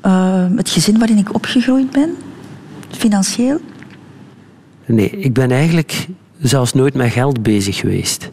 [0.00, 2.16] eh, het gezin waarin ik opgegroeid ben?
[2.90, 3.58] Financieel?
[4.86, 6.06] Nee, ik ben eigenlijk
[6.40, 8.30] zelfs nooit met geld bezig geweest.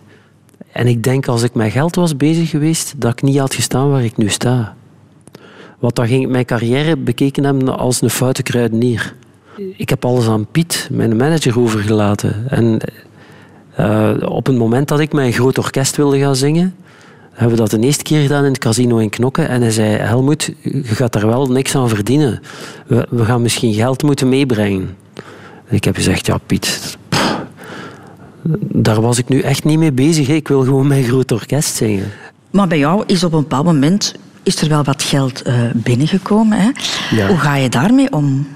[0.77, 3.89] En ik denk als ik met geld was bezig geweest, dat ik niet had gestaan
[3.89, 4.75] waar ik nu sta.
[5.79, 9.13] Wat dan ging mijn carrière bekeken hebben als een foute kruidenier.
[9.75, 12.49] Ik heb alles aan Piet, mijn manager, overgelaten.
[12.49, 12.79] En
[13.79, 16.75] uh, op het moment dat ik een groot orkest wilde gaan zingen,
[17.31, 19.49] hebben we dat de eerste keer gedaan in het casino in Knokken.
[19.49, 22.41] En hij zei, Helmoet, je gaat daar wel niks aan verdienen.
[22.87, 24.97] We, we gaan misschien geld moeten meebrengen.
[25.67, 26.97] En ik heb gezegd, ja Piet,
[28.61, 30.29] daar was ik nu echt niet mee bezig.
[30.29, 32.11] Ik wil gewoon mijn groot orkest zingen.
[32.51, 36.57] Maar bij jou is op een bepaald moment is er wel wat geld uh, binnengekomen.
[36.57, 36.69] Hè?
[37.15, 37.27] Ja.
[37.27, 38.47] Hoe ga je daarmee om?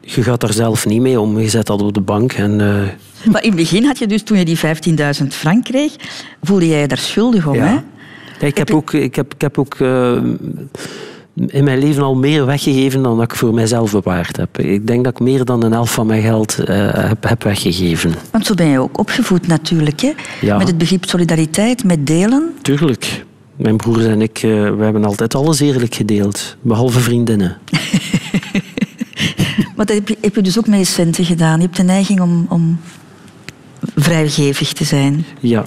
[0.00, 1.40] Je gaat daar zelf niet mee om.
[1.40, 2.32] Je zet dat op de bank.
[2.32, 3.30] En, uh...
[3.32, 5.96] Maar in het begin had je dus, toen je die 15.000 frank kreeg,
[6.42, 7.84] voelde jij je daar schuldig om, ja.
[8.38, 8.46] hè?
[8.46, 10.18] ik, heb ook, ik heb, ik heb ook uh,
[11.36, 14.58] in mijn leven al meer weggegeven dan dat ik voor mijzelf bewaard heb.
[14.58, 18.14] Ik denk dat ik meer dan een helft van mijn geld uh, heb, heb, weggegeven.
[18.30, 20.12] Want zo ben je ook opgevoed natuurlijk, hè?
[20.40, 20.58] Ja.
[20.58, 22.54] Met het begrip solidariteit, met delen.
[22.62, 23.24] Tuurlijk.
[23.56, 26.56] Mijn broers en ik, uh, we hebben altijd alles eerlijk gedeeld.
[26.60, 27.58] Behalve vriendinnen.
[29.76, 31.56] maar dat heb je, heb je dus ook met je centen gedaan.
[31.56, 32.80] Je hebt de neiging om, om
[33.94, 35.24] vrijgevig te zijn.
[35.40, 35.64] Ja.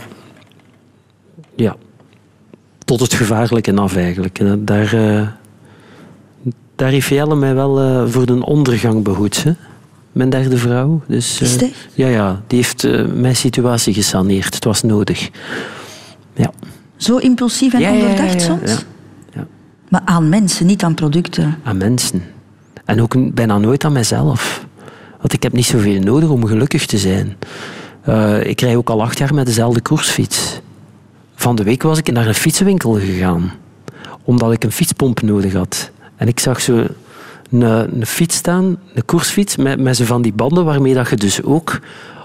[1.56, 1.76] Ja.
[2.86, 4.68] Tot het gevaarlijke af eigenlijk.
[4.68, 5.28] Daar, uh,
[6.80, 9.44] daar heeft Jelle mij wel uh, voor de ondergang behoed.
[9.44, 9.52] Hè?
[10.12, 11.02] Mijn derde vrouw.
[11.08, 11.70] Dus, Is dat?
[11.94, 14.56] Ja, ja, die heeft mijn situatie gesaneerd.
[14.56, 15.30] Het was nodig.
[16.34, 16.52] Ja.
[16.96, 18.86] Zo impulsief en ja, ondoordacht ja, soms?
[19.90, 21.60] Maar aan mensen, niet aan producten.
[21.64, 22.24] Aan mensen.
[22.86, 24.66] En ook bijna nooit aan mezelf.
[25.20, 27.38] Want ik heb niet zoveel nodig om gelukkig te zijn.
[28.10, 30.60] Uh, ik rij ook al acht jaar met dezelfde koersfiets.
[31.36, 33.52] Van de week was ik naar een fietsenwinkel gegaan.
[34.24, 35.92] Omdat ik een fietspomp nodig had.
[36.20, 36.86] En ik zag zo
[37.52, 41.16] een, een fiets staan, een koersfiets, met, met zo van die banden waarmee dat je
[41.16, 41.80] dus ook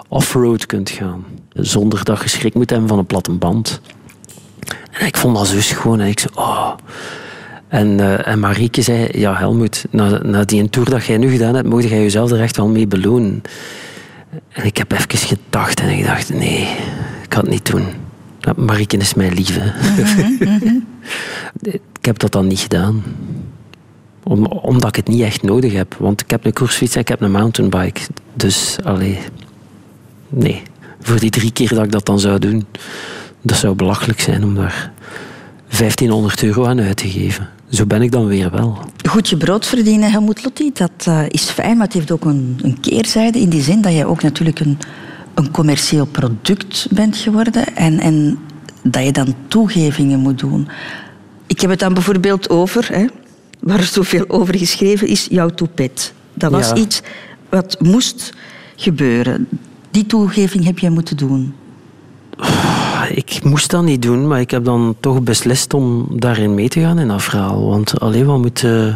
[0.09, 1.24] off-road kunt gaan.
[1.52, 3.80] Zonder dat je schrik moet hebben van een platte band.
[4.90, 6.00] En ik vond dat zo schoon.
[6.00, 6.72] En ik zei, oh.
[7.68, 11.54] En, uh, en Marieke zei, ja Helmoet, na, na die tour dat jij nu gedaan
[11.54, 13.42] hebt, mocht jij jezelf er echt wel mee belonen.
[14.48, 16.61] En ik heb even gedacht en ik dacht, nee,
[17.22, 17.85] ik kan het niet doen.
[18.57, 19.61] Marieke is mijn lieve.
[19.61, 20.87] Mm -hmm.
[21.98, 23.02] ik heb dat dan niet gedaan.
[24.24, 25.94] Om, omdat ik het niet echt nodig heb.
[25.98, 28.00] Want ik heb een koersfiets en ik heb een mountainbike.
[28.34, 29.18] Dus, allee,
[30.28, 30.62] nee.
[31.00, 32.66] Voor die drie keer dat ik dat dan zou doen,
[33.42, 34.92] dat zou belachelijk zijn om daar
[35.78, 37.48] 1500 euro aan uit te geven.
[37.68, 38.78] Zo ben ik dan weer wel.
[39.08, 42.58] Goed je brood verdienen, Helmoet Lotti, dat uh, is fijn, maar het heeft ook een,
[42.62, 43.38] een, keerzijde.
[43.38, 44.78] In die zin dat je ook natuurlijk een,
[45.34, 48.38] een commercieel product bent geworden en, en
[48.82, 50.68] dat je dan toegevingen moet doen.
[51.46, 53.06] Ik heb het dan bijvoorbeeld over, hè,
[53.64, 56.12] waar er zoveel over geschreven is, jouw toepet.
[56.35, 56.74] Dat was Ja.
[56.77, 57.03] iets
[57.48, 58.33] wat moest
[58.77, 59.48] gebeuren.
[59.90, 61.55] Die toegeving heb jij moeten doen.
[63.14, 66.81] Ik moest dat niet doen, maar ik heb dan toch beslist om daarin mee te
[66.81, 67.66] gaan in dat verhaal.
[67.68, 68.64] Want alleen wat moet.
[68.64, 68.94] eh,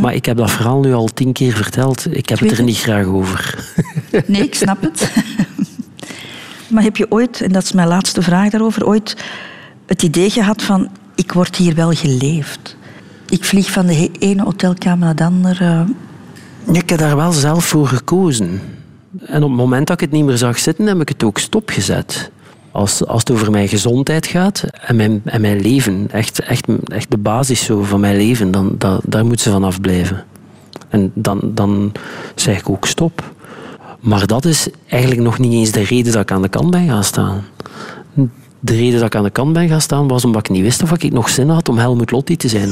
[0.00, 2.06] Maar ik heb dat verhaal nu al tien keer verteld.
[2.16, 3.54] Ik heb het er niet graag over.
[4.26, 5.12] Nee, ik snap het.
[6.70, 9.16] maar heb je ooit, en dat is mijn laatste vraag daarover, ooit
[9.86, 12.76] het idee gehad van ik word hier wel geleefd?
[13.28, 15.86] Ik vlieg van de ene hotelkamer naar de andere.
[16.72, 18.60] Ik heb daar wel zelf voor gekozen.
[19.20, 21.38] En op het moment dat ik het niet meer zag zitten, heb ik het ook
[21.38, 22.30] stopgezet.
[22.70, 27.10] Als, als het over mijn gezondheid gaat en mijn, en mijn leven, echt, echt, echt
[27.10, 30.24] de basis zo van mijn leven, dan, daar moet ze van afblijven.
[30.88, 31.92] En dan, dan
[32.34, 33.34] zeg ik ook stop.
[34.00, 36.88] Maar dat is eigenlijk nog niet eens de reden dat ik aan de kant ben
[36.88, 37.44] gaan staan.
[38.60, 40.82] De reden dat ik aan de kant ben gaan staan was omdat ik niet wist
[40.82, 42.68] of ik nog zin had om Helmut Lotti te zijn.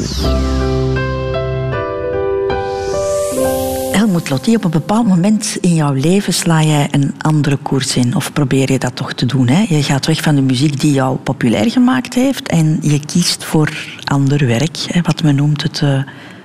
[4.04, 8.16] Helmoet Lotti, op een bepaald moment in jouw leven sla jij een andere koers in.
[8.16, 9.48] Of probeer je dat toch te doen.
[9.48, 9.64] Hè?
[9.68, 13.72] Je gaat weg van de muziek die jou populair gemaakt heeft en je kiest voor
[14.04, 14.76] ander werk.
[14.86, 15.00] Hè?
[15.00, 16.02] Wat men noemt het, eh,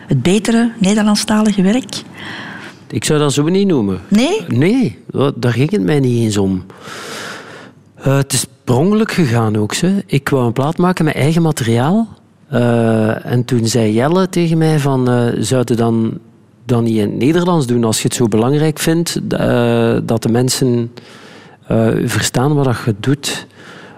[0.08, 2.04] het betere Nederlandstalige werk.
[2.90, 4.02] Ik zou dat zo niet noemen.
[4.08, 4.46] Nee?
[4.48, 5.00] Nee,
[5.36, 6.64] daar ging het mij niet eens om.
[8.02, 9.74] Eh, het is per ongeluk gegaan ook.
[9.74, 10.04] Ze.
[10.06, 12.08] Ik wou een plaat maken met eigen materiaal.
[12.50, 15.10] Eh, en toen zei Jelle tegen mij van...
[15.10, 16.18] eh zou je dan,
[16.66, 20.30] dan niet in het Nederlands doen als je het zo belangrijk vindt eh, dat de
[20.30, 20.92] mensen
[21.68, 23.48] eh, verstaan wat je doet?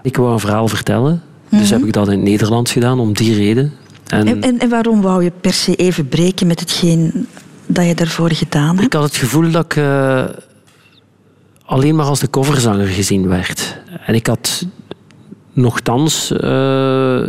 [0.02, 1.22] Ik wou een verhaal vertellen.
[1.48, 3.72] Dus heb ik dat in het Nederlands gedaan om die reden.
[4.06, 7.26] En, En, en, en waarom wou je per se even breken met hetgeen
[7.66, 8.86] dat je daarvoor gedaan hebt?
[8.86, 10.24] Ik had het gevoel dat ik eh,
[11.72, 13.80] alleen maar als de coverzanger gezien werd.
[14.06, 14.66] En ik had
[15.52, 17.22] nogthans eh,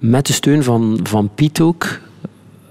[0.00, 2.00] met de steun van, van Piet ook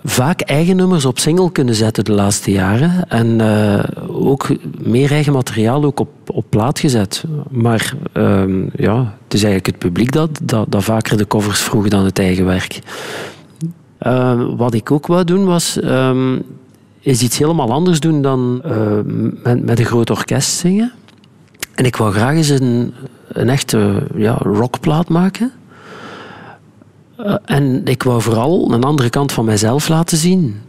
[0.04, 3.10] vaak eigen nummers op single kunnen zetten de laatste jaren.
[3.10, 4.47] En eh, ook
[4.84, 7.23] meer eigen materiaal ook op, op plaat gezet.
[7.50, 12.06] Maar ehm, ja, het is eigenlijk het publiek dat, dat, vaker de covers vroeg dan
[12.06, 12.80] het eigen werk.
[14.02, 15.80] Uh, wat ik ook wou doen was...
[17.00, 19.00] Is iets helemaal anders doen dan uh,
[19.44, 20.92] met, met een groot orkest zingen.
[21.76, 22.94] En ik wou graag eens een,
[23.28, 25.52] een echte ja, rockplaat maken.
[27.20, 30.62] Uh, en ik wou vooral een andere kant van mijzelf laten zien.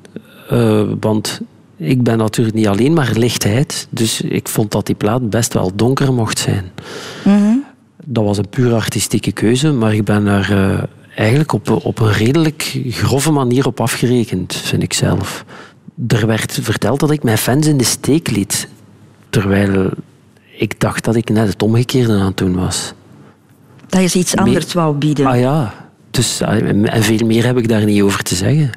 [0.53, 1.41] Uh, want
[1.77, 3.87] ik ben natuurlijk niet alleen maar lichtheid.
[3.91, 6.71] Dus ik vond dat die plaat best wel donker mocht zijn.
[7.25, 7.65] Mm -hmm.
[8.05, 10.83] Dat was een puur artistieke keuze, maar ik ben er uh,
[11.17, 15.45] eigenlijk op, op een redelijk grove manier op afgerekend, vind ik zelf.
[16.07, 18.69] Er werd verteld dat ik mijn fans in de steek liet.
[19.31, 19.91] Terwijl
[20.57, 22.93] ik dacht dat ik net het omgekeerde aan het doen was.
[23.87, 25.27] Dat je ze iets anders Me wou bieden.
[25.27, 25.75] Ah ja,
[26.11, 28.71] dus, en veel meer heb ik daar niet over te zeggen.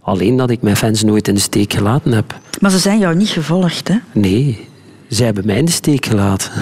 [0.00, 2.38] Alleen dat ik mijn fans nooit in de steek gelaten heb.
[2.60, 3.96] Maar ze zijn jou niet gevolgd, hè?
[4.12, 4.68] Nee,
[5.08, 6.50] zij hebben mij in de steek gelaten.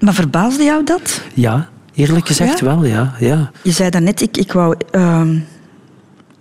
[0.00, 1.20] maar verbaasde jou dat?
[1.34, 2.64] Ja, eerlijk gezegd ja?
[2.64, 3.14] wel, ja.
[3.18, 3.50] ja.
[3.62, 5.28] Je zei daarnet, ik, ik wou uh,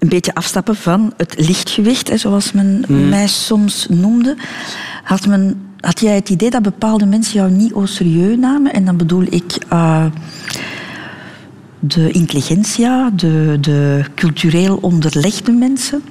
[0.02, 3.10] een beetje afstappen van het lichtgewicht, hè, zoals men hmm.
[3.10, 4.36] mij soms noemde.
[5.04, 8.74] Had, men, had jij het idee dat bepaalde mensen jou niet au serieus namen?
[8.74, 9.58] En dan bedoel ik...
[9.74, 10.06] Uh,
[11.84, 16.02] de intelligentia, de, de cultureel onderlegde mensen?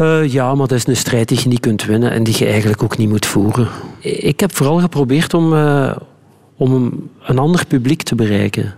[0.00, 2.46] Uh, ja, maar dat is een strijd die je niet kunt winnen en die je
[2.46, 3.68] eigenlijk ook niet moet voeren.
[4.00, 5.96] Ik heb vooral geprobeerd om, uh,
[6.56, 8.74] om een ander publiek te bereiken.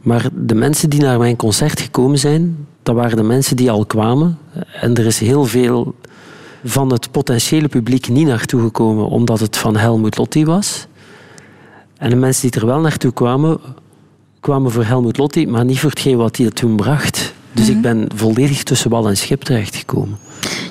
[0.00, 3.84] Maar de mensen die naar mijn concert gekomen zijn, dat waren de mensen die al
[3.84, 4.38] kwamen.
[4.80, 5.94] En er is heel veel
[6.64, 10.86] van het potentiële publiek niet naartoe gekomen omdat het van Helmut Lotti was.
[11.98, 13.58] En de mensen die er wel naartoe kwamen,
[14.40, 17.32] kwamen voor Helmut Lotti, maar niet voor hetgeen wat hij toen bracht.
[17.52, 17.76] Dus mm -hmm.
[17.76, 20.18] ik ben volledig tussen wal en schip terechtgekomen.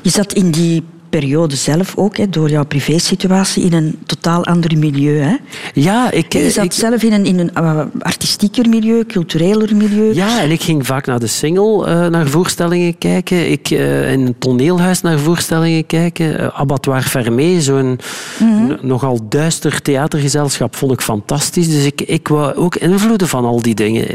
[0.01, 0.83] Je zat in die
[1.19, 5.19] periode zelf ook, hè, door jouw privésituatie, in een totaal ander milieu.
[5.19, 5.35] Hè?
[5.73, 6.33] Ja, ik...
[6.33, 10.13] Je zat ik, zelf in een, in een uh, artistieker milieu, cultureler milieu.
[10.13, 13.51] Ja, en ik ging vaak naar de single uh, naar voorstellingen kijken.
[13.51, 16.53] Ik uh, in een toneelhuis naar voorstellingen kijken.
[16.53, 17.99] Abattoir Fermé, zo'n
[18.39, 18.77] mm -hmm.
[18.81, 21.69] nogal duister theatergezelschap, vond ik fantastisch.
[21.69, 24.07] Dus ik, ik wou ook invloeden van al die dingen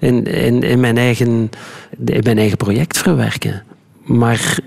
[0.00, 1.50] in, in, in, mijn, eigen,
[2.04, 3.62] in mijn eigen project verwerken.
[4.04, 4.58] Maar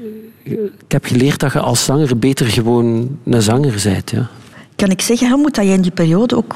[0.43, 4.09] ik heb geleerd dat je als zanger beter gewoon een zanger bent.
[4.09, 4.29] Ja.
[4.75, 6.55] Kan ik zeggen, Helmoet, dat je in die periode ook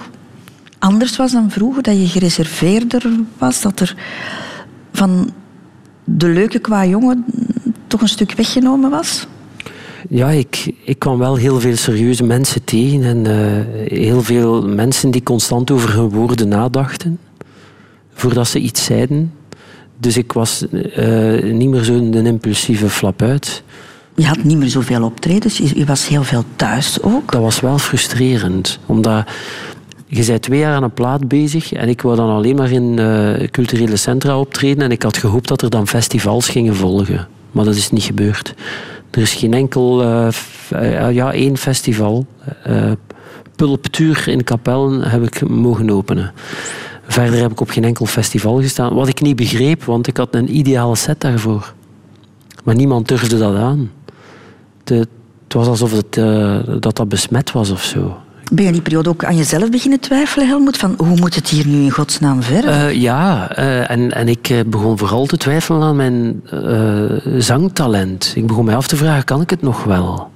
[0.80, 1.84] anders was dan vroeger?
[1.84, 3.62] Dat je gereserveerder was?
[3.62, 3.96] Dat er
[4.92, 5.32] van
[6.04, 7.26] de leuke qua jongen
[7.88, 9.28] toch een stuk weggenomen was?
[10.10, 13.04] Ja, ik, ik kwam wel heel veel serieuze mensen tegen.
[13.04, 17.20] En uh, heel veel mensen die constant over hun woorden nadachten.
[18.14, 19.34] Voordat ze iets zeiden.
[19.98, 23.64] Dus ik was uh, niet meer zo'n impulsieve flap uit.
[24.20, 27.32] Je had niet meer zoveel optredens, je was heel veel thuis ook.
[27.32, 29.28] Dat was wel frustrerend, omdat
[30.06, 32.98] je bent twee jaar aan een plaat bezig en ik wou dan alleen maar in
[33.00, 37.28] uh, culturele centra optreden en ik had gehoopt dat er dan festivals gingen volgen.
[37.52, 38.54] Maar dat is niet gebeurd.
[39.10, 40.28] Er is geen enkel, uh,
[40.74, 42.26] uh, ja, één festival.
[43.56, 46.32] Pulptuur in Kapellen heb ik mogen openen.
[47.08, 48.94] Verder heb ik op geen enkel festival gestaan.
[48.94, 51.74] Wat ik niet begreep, want ik had een ideale set daarvoor.
[52.64, 53.92] Maar niemand durfde dat aan.
[54.90, 55.08] Het,
[55.44, 58.18] het was alsof het, uh, dat dat besmet was of zo.
[58.52, 60.78] Ben je in die periode ook aan jezelf beginnen twijfelen, Helmoet?
[60.78, 62.70] Van hoe moet het hier nu in godsnaam verder?
[62.70, 66.42] Uh, ja, uh, en, en ik begon vooral te twijfelen aan mijn
[67.38, 68.32] zangtalent.
[68.36, 70.30] Ik begon mij af te vragen, kan ik het nog wel?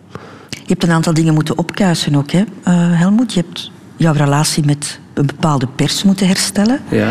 [0.50, 3.34] Je hebt een aantal dingen moeten opkuisen ook, hè, Helmoet?
[3.34, 6.80] Je hebt jouw relatie met een bepaalde pers moeten herstellen.
[6.90, 7.10] Ja.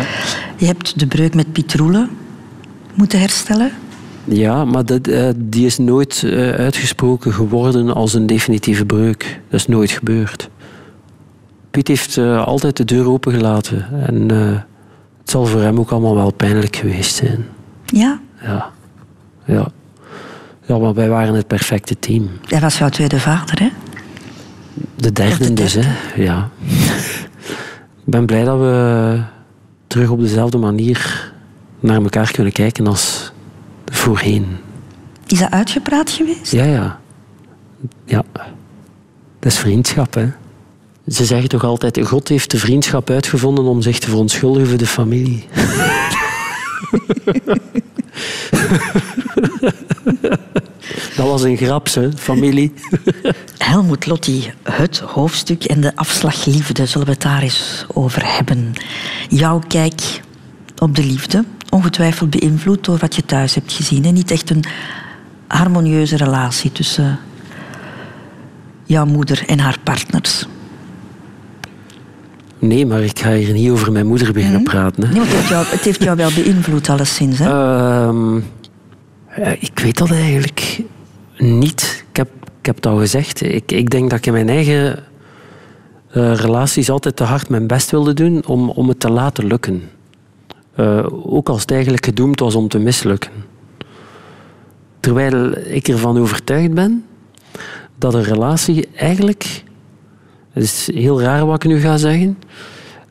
[0.55, 2.09] Je hebt de breuk met Piet Roelen
[2.93, 3.71] moeten herstellen.
[4.23, 9.39] Ja, maar dat, uh, die is nooit uh, uitgesproken geworden als een definitieve breuk.
[9.49, 10.49] Dat is nooit gebeurd.
[11.71, 14.05] Piet heeft uh, altijd de deur opengelaten.
[14.07, 14.29] En
[15.19, 17.45] het zal voor hem ook allemaal wel pijnlijk geweest zijn.
[17.85, 18.19] Ja?
[18.41, 18.69] Ja.
[19.45, 19.71] Ja.
[20.65, 22.29] Ja, maar wij waren het perfecte team.
[22.45, 23.69] Hij was jouw tweede vader, hè?
[24.95, 25.91] De derde, de dus, hè.
[26.15, 26.49] Ja.
[28.05, 29.19] Ik ben blij dat we
[29.87, 31.31] terug op dezelfde manier
[31.79, 33.20] naar elkaar kunnen kijken als
[33.85, 34.57] voorheen.
[35.27, 36.51] Is dat uitgepraat geweest?
[36.51, 36.99] Ja, ja.
[38.05, 38.23] Ja.
[39.39, 40.29] Dat is vriendschap, hè.
[41.07, 44.87] Ze zeggen toch altijd, God heeft de vriendschap uitgevonden om zich te verontschuldigen voor de
[44.87, 45.47] familie.
[51.15, 52.73] Dat was een grap, hè, familie.
[53.57, 58.73] Helmoet Lotti, het hoofdstuk en de afslagliefde, zullen we het daar eens over hebben.
[59.29, 60.21] Jouw kijk
[60.77, 64.05] op de liefde, ongetwijfeld beïnvloed door wat je thuis hebt gezien.
[64.05, 64.63] En niet echt een
[65.47, 67.19] harmonieuze relatie tussen
[68.83, 70.45] jouw moeder en haar partners.
[72.59, 75.07] Nee, maar ik ga hier niet over mijn moeder beginnen praten.
[75.07, 75.13] Hè.
[75.13, 77.39] Nee, het, heeft jou, het heeft jou wel beïnvloed, alleszins.
[77.39, 77.49] Hè?
[77.49, 78.35] Ehm,
[79.37, 80.81] ja, ik weet dat eigenlijk
[81.37, 82.03] niet.
[82.09, 83.41] Ik heb, ik heb het al gezegd.
[83.41, 85.03] Ik, ik denk dat ik in mijn eigen
[86.11, 89.89] eh, relaties altijd te hard mijn best wilde doen om, om het te laten lukken.
[90.75, 93.31] Eh, ook als het eigenlijk gedoemd was om te mislukken.
[94.99, 97.05] Terwijl ik ervan overtuigd ben
[97.97, 99.63] dat een relatie eigenlijk,
[100.51, 102.37] het is heel raar wat ik nu ga zeggen,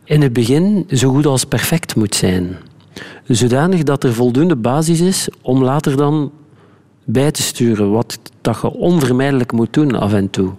[0.05, 2.57] in het begin zo goed als perfect moet zijn.
[3.27, 6.33] Zodanig dat er voldoende basis is om later dan
[7.05, 10.53] bij te sturen wat dat je onvermijdelijk moet doen af en toe.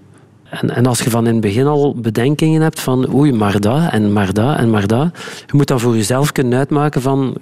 [0.51, 3.91] En, en als je van in het begin al bedenkingen hebt van oei, maar dat
[3.91, 5.09] en maar dat en maar dat,
[5.45, 7.37] je moet dan voor jezelf kunnen uitmaken van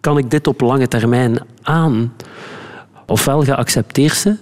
[0.00, 2.12] kan ik dit op lange termijn aan?
[3.06, 4.36] Ofwel geaccepteerd ze,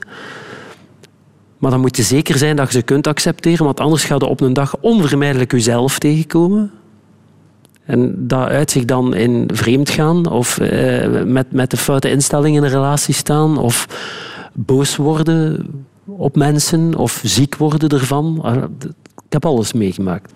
[1.59, 4.27] maar dan moet je zeker zijn dat je ze kunt accepteren, want anders ga je
[4.27, 6.71] op een dag onvermijdelijk jezelf tegenkomen.
[7.85, 12.59] En dat uit zich dan in vreemd gaan, of eh, met, met de foute instellingen
[12.59, 13.87] in een relatie staan, of
[14.53, 15.67] boos worden
[16.07, 18.39] op mensen, of ziek worden ervan.
[18.43, 18.63] Ah,
[19.27, 20.33] Ik heb alles meegemaakt.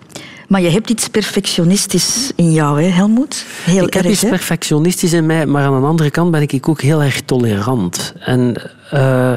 [0.49, 3.47] Maar je hebt iets perfectionistisch in jou, hè, Helmoet?
[3.65, 4.29] Heel ik heb erg, iets hè?
[4.29, 8.15] perfectionistisch in mij, maar aan de andere kant ben ik ook heel erg tolerant.
[8.19, 9.35] En eh,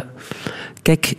[0.81, 1.13] kijk,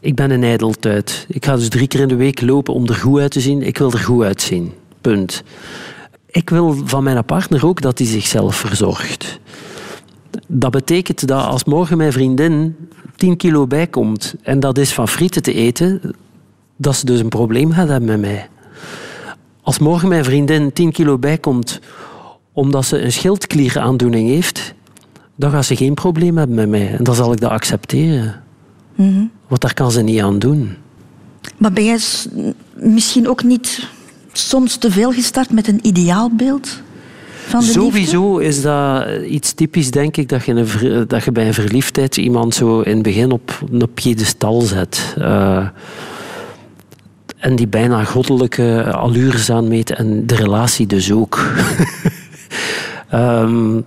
[0.00, 1.26] ik ben een ijdeltuit.
[1.28, 3.62] Ik ga dus drie keer in de week lopen om er goed uit te zien.
[3.62, 4.72] Ik wil er goed uitzien.
[5.00, 5.42] Punt.
[6.26, 9.38] Ik wil van mijn partner ook dat hij zichzelf verzorgt.
[10.46, 12.76] Dat betekent dat als morgen mijn vriendin
[13.22, 16.00] 10 kilo bijkomt en dat is van frieten te eten,
[16.76, 18.48] dat ze dus een probleem gaat hebben met mij.
[19.60, 21.80] Als morgen mijn vriendin 10 kilo bijkomt
[22.52, 24.74] omdat ze een schildklieraandoening heeft,
[25.36, 26.96] dan gaat ze geen probleem hebben met mij.
[26.96, 28.42] En dan zal ik dat accepteren.
[29.48, 30.76] Want daar kan ze niet aan doen.
[31.56, 31.98] Maar ben jij
[32.74, 33.88] misschien ook niet
[34.32, 36.82] soms te veel gestart met een ideaalbeeld
[37.52, 37.72] liefde?
[37.72, 42.16] Sowieso is dat iets typisch, denk ik, dat je, een dat je bij een verliefdheid
[42.16, 45.14] iemand zo in het begin op een piedestal zet.
[45.18, 45.66] Eh,
[47.36, 51.40] en die bijna goddelijke allures aanmeet en de relatie dus ook.
[53.08, 53.80] Ehm,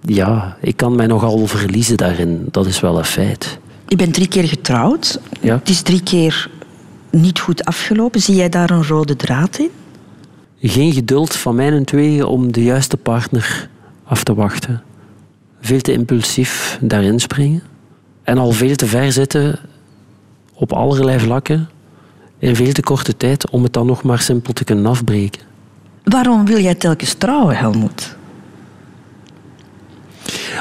[0.00, 2.48] ja, ik kan mij nogal verliezen daarin.
[2.50, 3.58] Dat is wel een feit.
[3.88, 5.20] Je bent drie keer getrouwd.
[5.40, 5.54] Ja.
[5.54, 6.50] Het is drie keer
[7.10, 8.20] niet goed afgelopen.
[8.20, 9.70] Zie jij daar een rode draad in?
[10.66, 13.68] Geen geduld van mijn tweeën om de juiste partner
[14.04, 14.82] af te wachten.
[15.60, 17.62] Veel te impulsief daarin springen.
[18.22, 19.58] En al veel te ver zitten
[20.54, 21.68] op allerlei vlakken
[22.38, 25.42] in veel te korte tijd om het dan nog maar simpel te kunnen afbreken.
[26.04, 28.16] Waarom wil jij telkens trouwen, Helmoet?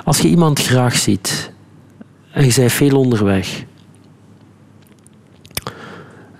[0.04, 1.52] Als je iemand graag ziet
[2.32, 3.66] en je bent veel onderweg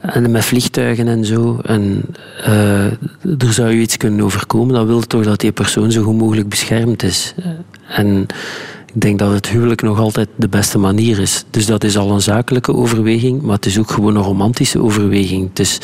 [0.04, 2.02] en met vliegtuigen en zo en
[2.44, 2.86] eh,
[3.22, 6.18] er zou je iets kunnen overkomen, dan wil je toch dat die persoon zo goed
[6.18, 7.34] mogelijk beschermd is.
[7.88, 8.28] En
[8.94, 11.44] ik denk dat het huwelijk nog altijd de beste manier is.
[11.50, 15.50] Dus dat is al een zakelijke overweging, maar het is ook gewoon een romantische overweging.
[15.50, 15.80] Het is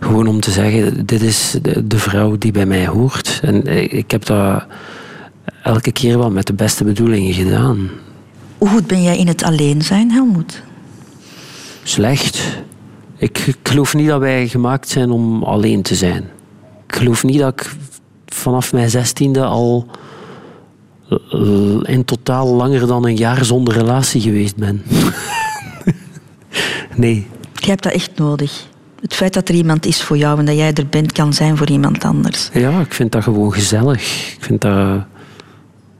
[0.00, 3.40] gewoon om te zeggen, dit is de, de vrouw die bij mij hoort.
[3.42, 4.64] En ik heb dat
[5.62, 7.90] elke keer wel met de beste bedoelingen gedaan.
[8.58, 10.62] Hoe goed ben jij in het alleen zijn, Helmoet?
[11.82, 12.62] Slecht.
[13.20, 16.22] Ik, ik geloof niet dat wij gemaakt zijn om alleen te zijn.
[16.86, 17.70] Ik geloof niet dat ik
[18.26, 19.86] vanaf mijn zestiende al
[21.82, 24.82] in totaal langer dan een jaar zonder relatie geweest ben.
[26.96, 27.26] nee.
[27.54, 28.66] Je hebt dat echt nodig.
[29.00, 31.56] Het feit dat er iemand is voor jou en dat jij er bent, kan zijn
[31.56, 32.50] voor iemand anders.
[32.52, 34.32] Ja, ik vind dat gewoon gezellig.
[34.36, 35.04] Ik vind dat...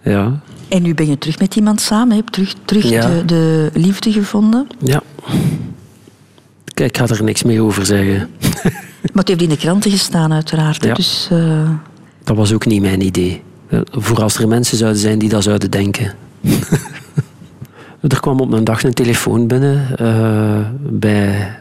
[0.02, 0.40] Ja.
[0.68, 3.08] En nu ben je terug met iemand samen, je hebt terug, terug Ja.
[3.08, 4.66] de, de liefde gevonden.
[4.78, 5.02] Ja.
[6.80, 8.30] Kijk, ik ga er niks meer over zeggen.
[9.02, 10.84] Maar het heeft in de kranten gestaan, uiteraard.
[10.84, 10.94] Ja.
[10.94, 11.70] Dus eh,
[12.24, 13.42] Dat was ook niet mijn idee.
[13.68, 16.14] Eh, Voor als er mensen zouden zijn die dat zouden denken.
[18.08, 21.56] er kwam op een dag een telefoon binnen eh, bij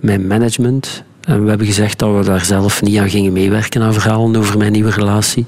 [0.00, 1.02] mijn management.
[1.20, 4.58] En we hebben gezegd dat we daar zelf niet aan gingen meewerken aan verhalen over
[4.58, 5.46] mijn nieuwe relatie.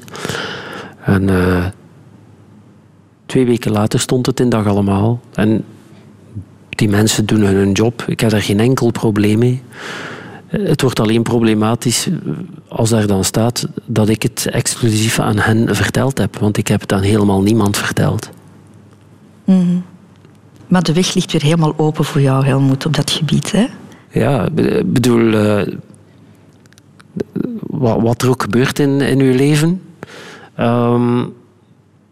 [1.05, 1.29] En
[3.27, 5.21] twee weken later stond het in dag allemaal.
[5.35, 5.65] En
[6.79, 8.05] die mensen doen hun job.
[8.07, 9.63] Ik heb daar geen enkel probleem mee.
[10.47, 12.09] Het wordt alleen problematisch
[12.69, 16.39] als daar dan staat dat ik het exclusief aan hen verteld heb.
[16.39, 18.31] Want ik heb het aan helemaal niemand verteld.
[20.67, 23.53] Maar de weg ligt weer helemaal open voor jou, Helmoet, op dat gebied.
[23.53, 23.67] Hè?
[24.11, 25.75] Ja, ik bedoel, eh,
[27.61, 29.83] wat, wat er ook gebeurt in, in uw leven.
[30.55, 31.21] ehm,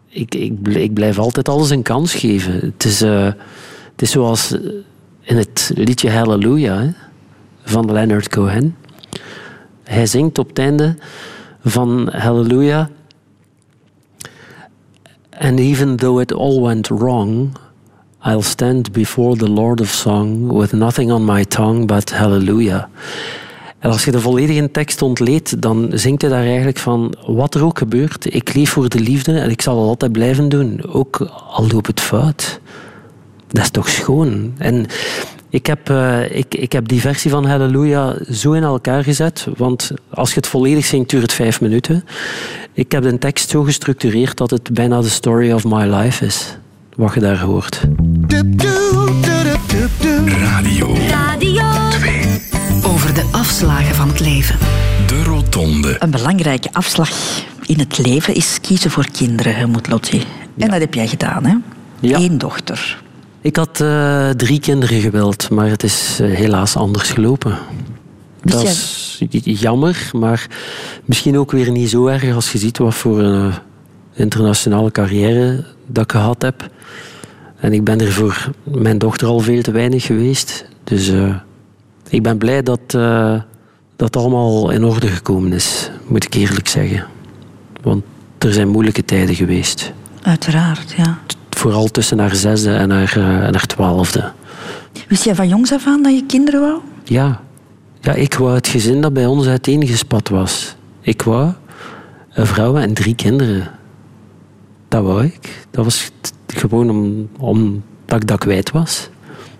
[0.09, 2.53] ik, ik, ik blijf altijd alles een kans geven.
[2.53, 3.27] Het is, eh,
[3.93, 4.51] het is zoals
[5.21, 6.93] in het liedje Hallelujah
[7.63, 8.75] van Leonard Cohen.
[9.83, 10.95] Hij zingt op het einde
[11.63, 12.87] van Hallelujah.
[15.39, 17.57] And even though it all went wrong,
[18.25, 22.83] I'll stand before the Lord of Song with nothing on my tongue but Hallelujah.
[23.79, 27.65] En als je de volledige tekst ontleedt, dan zingt hij daar eigenlijk van wat er
[27.65, 28.33] ook gebeurt.
[28.35, 30.83] Ik leef voor de liefde en ik zal het altijd blijven doen.
[30.87, 32.59] Ook al loopt het fout.
[33.53, 34.53] Dat is toch schoon.
[34.57, 34.85] En
[35.49, 39.47] ik heb, uh, ik, ik heb die versie van Halleluja zo in elkaar gezet.
[39.57, 42.05] Want als je het volledig zingt, duurt het vijf minuten.
[42.73, 46.57] Ik heb de tekst zo gestructureerd dat het bijna de story of my life is.
[46.95, 47.81] Wat je daar hoort.
[50.25, 50.95] Radio.
[51.09, 52.41] Radio 2.
[52.85, 54.57] Over de afslagen van het leven.
[55.07, 55.95] De Rotonde.
[55.99, 57.09] Een belangrijke afslag
[57.65, 60.23] in het leven is kiezen voor kinderen, Helmut Lotti.
[60.57, 61.55] En dat heb jij gedaan, hè?
[61.99, 62.19] Ja.
[62.19, 63.02] Eén dochter.
[63.43, 67.57] Ik had uh, drie kinderen gewild, maar het is uh, helaas anders gelopen.
[68.43, 70.47] Dus dat is jammer, maar
[71.05, 73.55] misschien ook weer niet zo erg als je ziet wat voor een uh,
[74.13, 76.69] internationale carrière dat ik gehad heb.
[77.59, 80.65] En ik ben er voor mijn dochter al veel te weinig geweest.
[80.83, 81.11] Dus
[82.09, 82.91] ik ben blij dat
[83.95, 87.05] dat allemaal in orde gekomen is, moet ik eerlijk zeggen.
[87.81, 88.03] Want
[88.37, 89.93] er zijn moeilijke tijden geweest.
[90.21, 91.19] Uiteraard, ja.
[91.63, 94.31] Vooral tussen haar zesde en haar, uh, en haar twaalfde.
[95.07, 96.79] Wist jij van jongs af aan dat je kinderen wou?
[97.03, 97.41] Ja.
[98.01, 100.75] ja, ik wou het gezin dat bij ons uiteengespat was.
[101.01, 101.51] Ik wou
[102.33, 103.71] een vrouw en drie kinderen.
[104.87, 105.65] Dat wou ik.
[105.71, 106.11] Dat was
[106.47, 109.09] gewoon om, omdat ik dat kwijt was.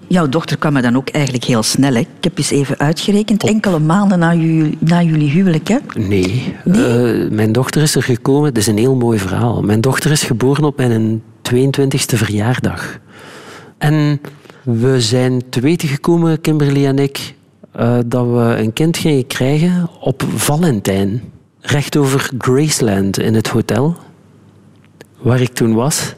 [0.08, 1.94] Jouw dochter kwam er dan ook eigenlijk heel snel.
[1.94, 2.00] Hè?
[2.00, 3.44] Ik heb eens even uitgerekend.
[3.44, 5.68] Enkele maanden na, jullie, na jullie huwelijk.
[5.68, 5.78] Hè?
[5.96, 6.54] Nee.
[6.64, 7.24] nee?
[7.26, 8.46] Uh, mijn dochter is er gekomen.
[8.46, 9.62] Het is een heel mooi verhaal.
[9.62, 10.92] Mijn dochter is geboren op mijn
[11.54, 13.00] 22e verjaardag.
[13.78, 14.22] En
[14.64, 17.36] we zijn te weten gekomen, Kimberly en ik,
[17.80, 21.22] uh, dat we een kind gingen krijgen op Valentijn.
[21.60, 23.96] Recht over Graceland in het hotel.
[25.18, 26.14] Waar ik toen was.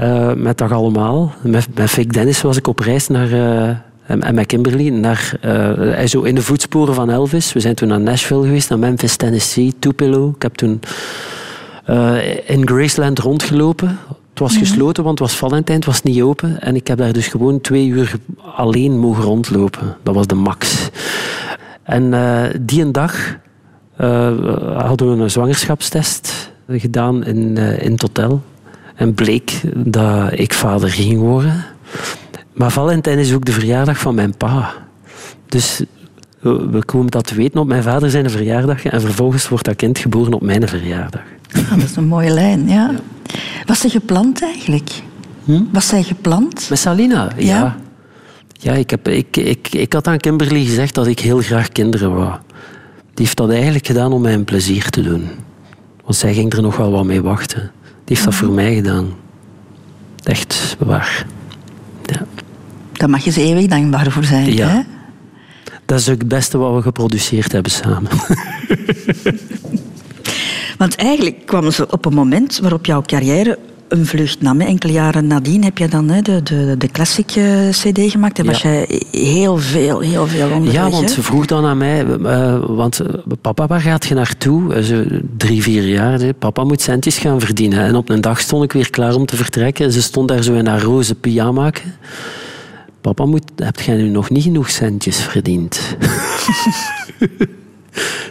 [0.00, 1.32] Uh, met dat allemaal.
[1.42, 3.32] Met, met Vic Dennis was ik op reis naar...
[3.32, 3.68] Uh,
[4.06, 7.52] en met Kimberly naar, uh, zo in de voetsporen van Elvis.
[7.52, 10.32] We zijn toen naar Nashville geweest, naar Memphis, Tennessee, Tupelo.
[10.36, 10.80] Ik heb toen
[12.46, 13.98] in Graceland rondgelopen.
[14.38, 16.60] Het was gesloten, want het was Valentijn, het was niet open.
[16.60, 18.14] En ik heb daar dus gewoon twee uur
[18.56, 19.96] alleen mogen rondlopen.
[20.02, 20.90] Dat was de max.
[21.82, 23.36] En uh, die een dag
[24.00, 28.42] uh, hadden we een zwangerschapstest gedaan in, uh, in het hotel.
[28.94, 31.64] En bleek dat ik vader ging worden.
[32.52, 34.72] Maar Valentijn is ook de verjaardag van mijn pa.
[35.46, 35.82] Dus
[36.40, 38.84] we komen dat te weten op mijn vader zijn verjaardag.
[38.84, 41.22] En vervolgens wordt dat kind geboren op mijn verjaardag.
[41.52, 42.90] Ah, dat is een mooie lijn, ja.
[42.90, 43.00] ja.
[43.66, 44.90] Was ze gepland eigenlijk?
[45.44, 45.62] Hm?
[45.72, 46.66] Was zij gepland?
[46.68, 47.32] Met Salina?
[47.36, 47.44] Ja.
[47.44, 47.76] Ja,
[48.52, 52.14] ja ik, heb, ik, ik, ik had aan Kimberly gezegd dat ik heel graag kinderen
[52.14, 52.32] wou.
[53.14, 55.28] Die heeft dat eigenlijk gedaan om mij een plezier te doen.
[56.04, 57.70] Want zij ging er nog wel wat mee wachten.
[57.82, 59.14] Die heeft dat voor mij gedaan.
[60.24, 61.26] Echt waar.
[62.04, 62.26] Ja.
[62.92, 64.54] Daar mag je ze eeuwig dankbaar voor zijn.
[64.54, 64.68] Ja.
[64.68, 64.80] Hè?
[65.84, 68.10] Dat is ook het beste wat we geproduceerd hebben samen.
[70.78, 73.58] Want eigenlijk kwam ze op een moment waarop jouw carrière
[73.88, 74.60] een vlucht nam.
[74.60, 77.26] Enkele jaren nadien heb je dan de, de, de classic
[77.70, 78.38] CD gemaakt.
[78.38, 78.50] En Ja.
[78.50, 80.72] was jij heel veel, heel veel onderweg.
[80.72, 83.06] Ja, want ze vroeg dan aan mij, uh, want uh,
[83.40, 84.82] papa, waar gaat je naartoe?
[84.82, 85.04] Zo
[85.36, 86.18] drie, vier jaar.
[86.20, 86.34] Hè.
[86.34, 87.78] Papa moet centjes gaan verdienen.
[87.84, 89.84] En op een dag stond ik weer klaar om te vertrekken.
[89.84, 91.70] En ze stond daar zo in haar roze pyjama.
[93.00, 95.80] Papa, moet, heb jij nu nog niet genoeg centjes verdiend?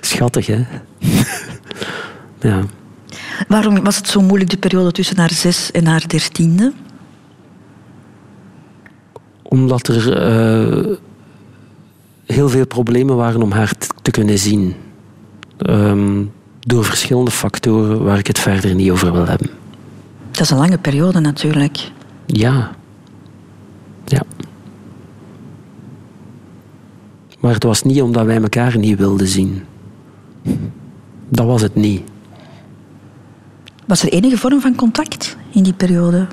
[0.02, 0.60] Schattig, hè?
[2.48, 2.64] Ja.
[3.48, 6.74] Waarom was het zo moeilijk, de periode tussen haar zes en haar dertiende?
[9.42, 10.30] Omdat er
[10.88, 10.96] uh,
[12.26, 13.72] heel veel problemen waren om haar
[14.02, 14.76] te kunnen zien.
[15.70, 19.50] Um, door verschillende factoren waar ik het verder niet over wil hebben.
[20.32, 21.92] Dat is een lange periode natuurlijk.
[22.26, 22.72] Ja.
[24.06, 24.24] Ja.
[27.40, 29.64] Maar het was niet omdat wij elkaar niet wilden zien.
[31.30, 32.02] Dat was het niet.
[33.88, 36.28] Was er enige vorm van contact in die periode?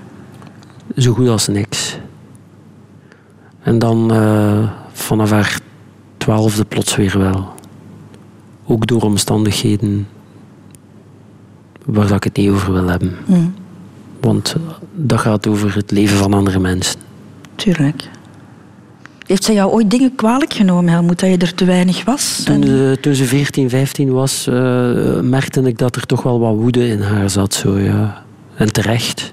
[0.96, 1.96] Zo goed als niks.
[3.62, 5.60] En dan uh, vanaf haar
[6.16, 7.52] twaalfde plots weer wel.
[8.66, 10.08] Ook door omstandigheden
[11.84, 13.16] waar ik het niet over wil hebben.
[13.26, 13.54] Mm.
[14.20, 14.56] Want
[14.94, 17.00] dat gaat over het leven van andere mensen.
[17.54, 18.10] Tuurlijk.
[19.26, 22.42] Heeft zij jou ooit dingen kwalijk genomen, Helmoet, dat je er te weinig was?
[22.44, 24.54] Toen, toen ze 14, 15 was, uh,
[25.20, 27.54] merkte ik dat er toch wel wat woede in haar zat.
[27.54, 28.24] Zo, ja.
[28.56, 29.32] En terecht.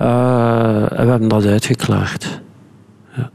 [0.00, 2.40] Uh, en we hebben dat uitgeklaard.
[3.16, 3.30] Ja.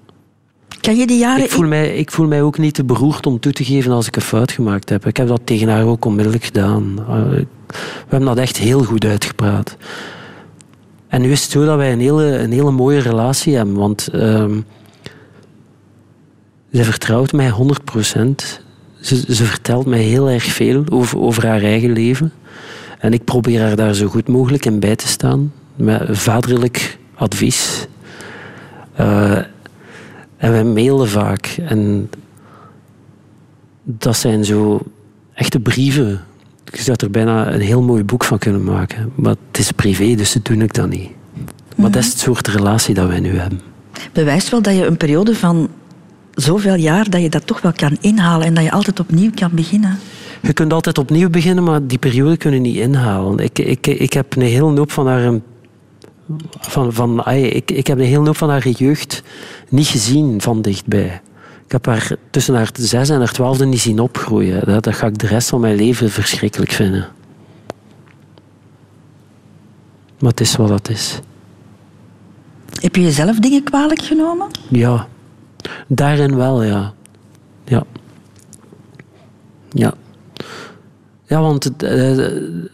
[0.81, 1.43] Kan je die jaren...
[1.43, 4.07] Ik voel, mij, ik voel mij ook niet te beroerd om toe te geven als
[4.07, 5.05] ik een fout gemaakt heb.
[5.05, 6.99] Ik heb dat tegen haar ook onmiddellijk gedaan.
[6.99, 7.29] Eh,
[7.67, 9.77] we hebben dat echt heel goed uitgepraat.
[11.07, 13.75] En nu is het zo dat wij een hele, een hele mooie relatie hebben.
[13.75, 14.45] Want uh,
[16.71, 18.61] zij vertrouwt mij 100 procent.
[18.99, 22.31] Ze, ze, vertelt mij heel erg veel over, over haar eigen leven.
[22.99, 25.53] En ik probeer haar daar zo goed mogelijk in bij te staan.
[25.75, 27.87] Met vaderlijk advies.
[28.99, 29.37] Uh,
[30.37, 31.57] en wij mailen vaak.
[31.65, 32.09] En
[33.83, 34.81] dat zijn zo
[35.33, 36.21] echte brieven.
[36.65, 39.11] Je zou er bijna een heel mooi boek van kunnen maken.
[39.15, 41.09] Maar het is privé, dus dat doe ik dat niet.
[41.75, 43.61] Maar dat is het soort relatie dat wij nu hebben.
[44.13, 45.69] Bewijst wel dat je een periode van
[46.33, 49.51] zoveel jaar, dat je dat toch wel kan inhalen en dat je altijd opnieuw kan
[49.53, 49.99] beginnen.
[50.41, 53.37] Je kunt altijd opnieuw beginnen, maar die periode kunnen niet inhalen.
[53.37, 55.39] Ik, ik, ik heb een hele hoop van haar
[56.59, 59.23] van, van, ik, ik heb een hele hoop van haar jeugd
[59.69, 61.21] niet gezien van dichtbij.
[61.65, 64.65] Ik heb haar tussen haar zes en haar twaalfde niet zien opgroeien.
[64.65, 67.07] Dat, dat ga ik de rest van mijn leven verschrikkelijk vinden.
[70.19, 71.19] Maar het is wat het is.
[72.81, 74.47] Heb je jezelf dingen kwalijk genomen?
[74.67, 75.07] Ja,
[75.87, 76.93] daarin wel, ja.
[77.63, 77.83] Ja.
[79.69, 79.93] Ja.
[81.25, 82.27] Ja, want uh,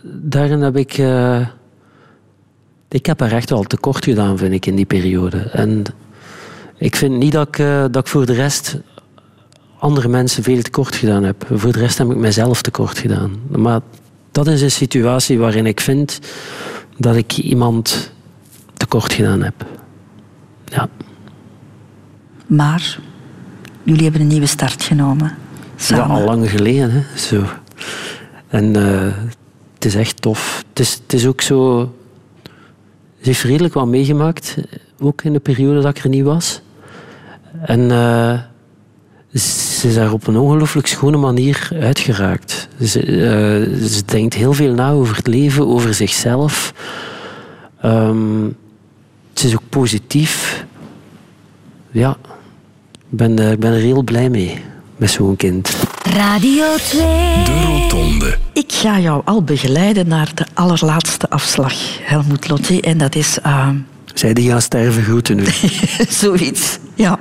[0.04, 0.98] daarin heb ik...
[0.98, 1.48] Uh,
[2.90, 5.38] ik heb er echt wel tekort gedaan, vind ik, in die periode.
[5.38, 5.84] En
[6.78, 8.78] ik vind niet dat ik, uh, dat ik voor de rest
[9.80, 11.46] andere mensen veel tekort gedaan heb.
[11.52, 13.40] Voor de rest heb ik mezelf tekort gedaan.
[13.50, 13.82] Maar
[14.32, 16.20] dat is een situatie waarin ik vind
[16.98, 18.12] dat ik iemand
[18.74, 19.66] tekort gedaan heb.
[20.66, 20.90] Ja.
[22.48, 23.00] Maar
[23.84, 25.38] jullie hebben een nieuwe start genomen.
[25.76, 26.08] Samen.
[26.08, 26.92] Ja, al lang geleden.
[26.92, 27.18] Hè?
[27.18, 27.44] Zo.
[28.48, 29.14] En uh,
[29.74, 30.64] het is echt tof.
[30.70, 31.92] Het is, het is ook zo
[33.22, 34.58] ze heeft redelijk wat meegemaakt,
[35.00, 36.62] ook in de periode dat ik er niet was.
[37.62, 38.40] En uh,
[39.34, 42.68] ze is daar op een ongelooflijk schone manier uitgeraakt.
[42.82, 46.74] Ze, uh, ze, denkt heel veel na over het leven, over zichzelf.
[47.86, 48.56] Um,
[49.34, 50.66] ze is ook positief.
[51.92, 52.18] Ja,
[53.10, 54.62] ik ben, uh, ik ben er heel blij mee
[54.98, 55.76] met zo'n kind.
[56.04, 57.02] Radio 2.
[57.44, 58.38] De Rotonde.
[58.54, 62.80] Ik ga jou al begeleiden naar de allerlaatste afslag, Helmoet Lotti.
[62.80, 63.38] En dat is...
[63.46, 63.70] Uh...
[64.14, 65.46] Zij die gaan sterven groeten nu.
[66.10, 67.20] Zoiets, ja.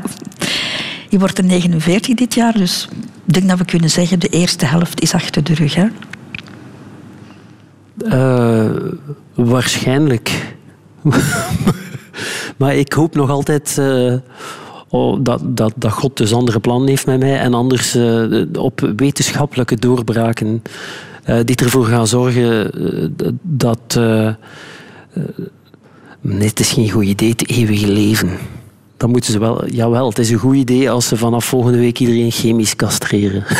[1.08, 2.88] Je wordt er 49 dit jaar, dus
[3.26, 5.86] ik denk dat we kunnen zeggen de eerste helft is achter de rug, hè?
[7.98, 8.92] Uh,
[9.34, 10.54] waarschijnlijk.
[12.58, 13.76] maar ik hoop nog altijd...
[13.78, 14.14] Uh,
[14.88, 18.92] oh, dat, dat, dat God dus andere plannen heeft met mij en anders uh, op
[18.96, 20.62] wetenschappelijke doorbraken
[21.26, 23.08] uh, die ervoor gaan zorgen uh,
[23.42, 23.98] dat.
[26.20, 28.30] nee, het is geen goed idee, het eeuwige leven.
[28.96, 29.68] Dan moeten ze wel.
[29.68, 33.44] Jawel, het is een goed idee als ze vanaf volgende week iedereen chemisch castreren.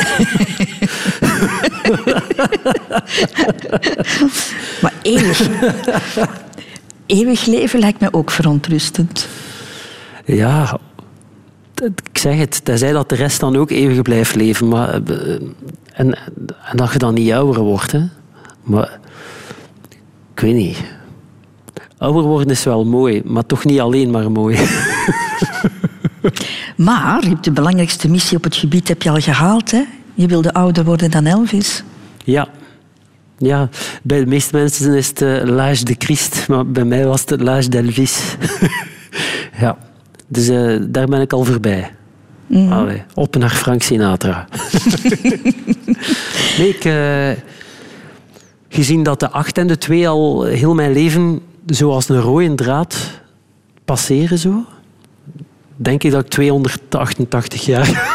[4.82, 5.48] maar eeuwig.
[7.06, 9.28] eeuwig leven lijkt me ook verontrustend.
[10.24, 10.78] Ja,
[11.80, 14.68] ik zeg het, tenzij dat de rest dan ook eeuwig blijft leven.
[14.68, 15.00] Maar,
[15.92, 16.16] en, en
[16.76, 17.92] dat je dan niet ouder wordt.
[17.92, 18.02] Hè.
[18.62, 18.98] Maar
[20.34, 20.78] ik weet niet.
[21.98, 24.56] Ouder worden is wel mooi, maar toch niet alleen maar mooi.
[26.76, 29.70] maar je hebt de belangrijkste missie op het gebied heb je al gehaald.
[29.70, 29.82] Hè?
[30.14, 31.82] Je wilde ouder worden dan Elvis.
[32.24, 32.48] Ja.
[33.38, 33.68] Ja,
[34.02, 37.40] bij de meeste mensen is het uh, l'âge de Christ, maar bij mij was het
[37.40, 38.36] l'âge d'Elvis.
[39.60, 39.78] ja.
[40.28, 41.90] Dus uh, daar ben ik al voorbij.
[42.46, 42.72] Mm.
[42.72, 44.48] Allee, op naar Frank Sinatra.
[46.58, 47.30] nee, ik, uh,
[48.68, 52.96] gezien dat de 8 en de 2 al heel mijn leven zoals een rode draad
[53.84, 54.64] passeren, zo,
[55.76, 58.10] denk ik dat ik 288 jaar.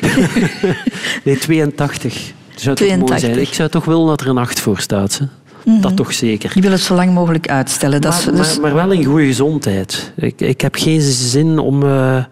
[1.24, 2.32] nee, 82.
[2.54, 2.98] Zou 82.
[2.98, 3.38] Mooi zijn.
[3.38, 5.18] Ik zou toch willen dat er een 8 voor staat.
[5.18, 5.26] Hè?
[5.64, 5.82] Mm -hmm.
[5.82, 6.50] Dat toch zeker.
[6.54, 8.00] Je wil het zo lang mogelijk uitstellen.
[8.00, 8.58] Maar, dat is, dus...
[8.58, 10.12] maar, maar, wel in goede gezondheid.
[10.16, 12.24] Ik, ik heb geen zin om, uh,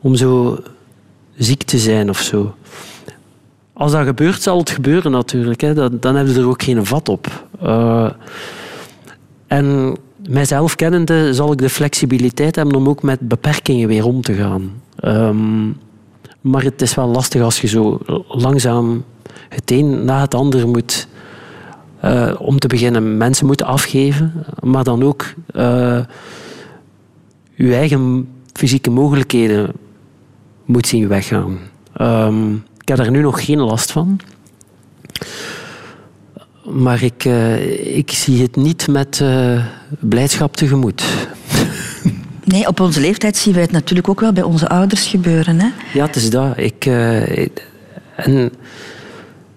[0.00, 0.58] om zo
[1.36, 2.54] ziek te zijn of zo.
[3.72, 5.60] Als dat gebeurt, zal het gebeuren natuurlijk.
[5.60, 5.74] Hè.
[5.74, 7.46] Dan, dan hebben ze er ook geen vat op.
[7.62, 8.10] Uh,
[9.46, 9.96] en
[10.28, 14.82] mijzelf kennende zal ik de flexibiliteit hebben om ook met beperkingen weer om te gaan.
[15.04, 15.76] Um,
[16.40, 19.04] maar het is wel lastig als je zo langzaam
[19.48, 21.08] het een na het ander moet
[22.04, 26.00] uh, om te beginnen mensen moeten afgeven, maar dan ook uh,
[27.56, 29.72] uw eigen fysieke mogelijkheden
[30.64, 31.58] moet zien weggaan.
[32.00, 34.20] Um, ik heb daar nu nog geen last van.
[36.64, 39.24] Maar ik, uh, ik zie het niet met
[40.00, 41.04] blijdschap tegemoet.
[42.44, 45.60] Nee, op onze leeftijd zien wij het natuurlijk ook wel bij onze ouders gebeuren.
[45.60, 45.68] Hè?
[45.92, 46.58] Ja, het is dat.
[46.58, 47.50] Ik, uh, en,
[48.16, 48.46] eh,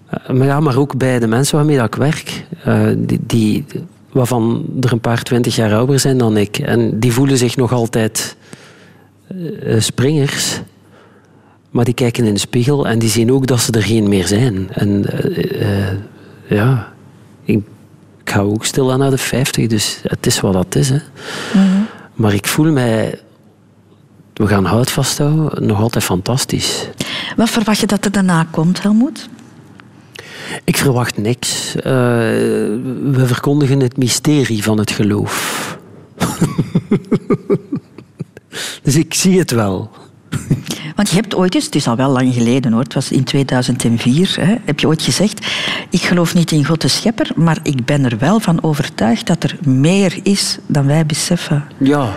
[0.10, 3.66] maar, ja, maar ook bij de mensen waarmee dat ik werk, uh, die, die,
[4.12, 6.58] waarvan er een paar twintig jaar ouder zijn dan ik.
[6.58, 8.36] En die voelen zich nog altijd
[9.34, 10.60] uh, springers.
[11.70, 14.28] Maar die kijken in de spiegel en die zien ook dat ze er geen meer
[14.28, 14.68] zijn.
[14.72, 15.06] En
[16.48, 16.94] ja,
[17.44, 17.56] ik,
[18.24, 20.90] ik, ga ook stil aan naar de 50, dus het is wat dat is.
[20.90, 21.00] Hè.
[21.52, 21.86] -hmm.
[22.14, 23.20] Maar ik voel mij,
[24.34, 26.88] we gaan hout vasthouden, nog altijd fantastisch.
[27.36, 29.30] Wat verwacht je dat er daarna komt, Helmoet?
[30.64, 31.76] Ik verwacht niks.
[31.76, 35.78] Uh, we verkondigen het mysterie van het geloof.
[38.84, 39.90] dus ik zie het wel.
[40.96, 43.24] Want je hebt ooit eens, het is al wel lang geleden hoor, het was in
[43.24, 45.48] 2004, hè, heb je ooit gezegd,
[45.90, 49.44] ik geloof niet in God de schepper, maar ik ben er wel van overtuigd dat
[49.44, 51.64] er meer is dan wij beseffen.
[51.78, 52.16] Ja,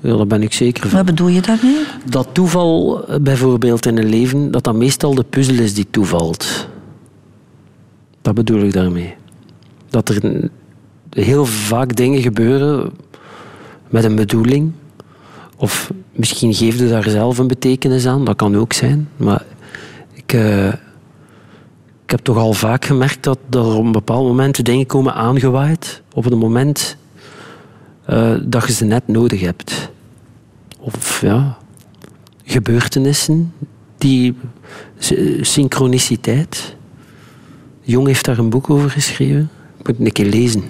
[0.00, 0.96] ja, daar ben ik zeker van.
[0.96, 1.84] Wat bedoel je daarmee?
[2.04, 6.68] Dat toeval bijvoorbeeld in een leven, dat dat meestal de puzzel is die toevalt.
[8.24, 9.14] Dat bedoel ik daarmee.
[9.88, 10.50] Dat er
[11.10, 12.92] heel vaak dingen gebeuren
[13.88, 14.72] met een bedoeling.
[15.56, 19.08] Of misschien geef je daar zelf een betekenis aan, dat kan ook zijn.
[19.16, 19.44] Maar
[20.12, 20.32] ik,
[22.04, 26.02] ik heb toch al vaak gemerkt dat er op een bepaald moment dingen komen aangewaaid.
[26.14, 26.96] Op het moment
[28.10, 29.90] uh, dat je ze net nodig hebt.
[30.78, 31.58] Of ja,
[32.44, 33.52] gebeurtenissen,
[33.98, 34.36] die
[35.40, 36.73] synchroniciteit.
[37.86, 39.50] Jong heeft daar een boek over geschreven.
[39.78, 40.64] Ik moet het een keer lezen.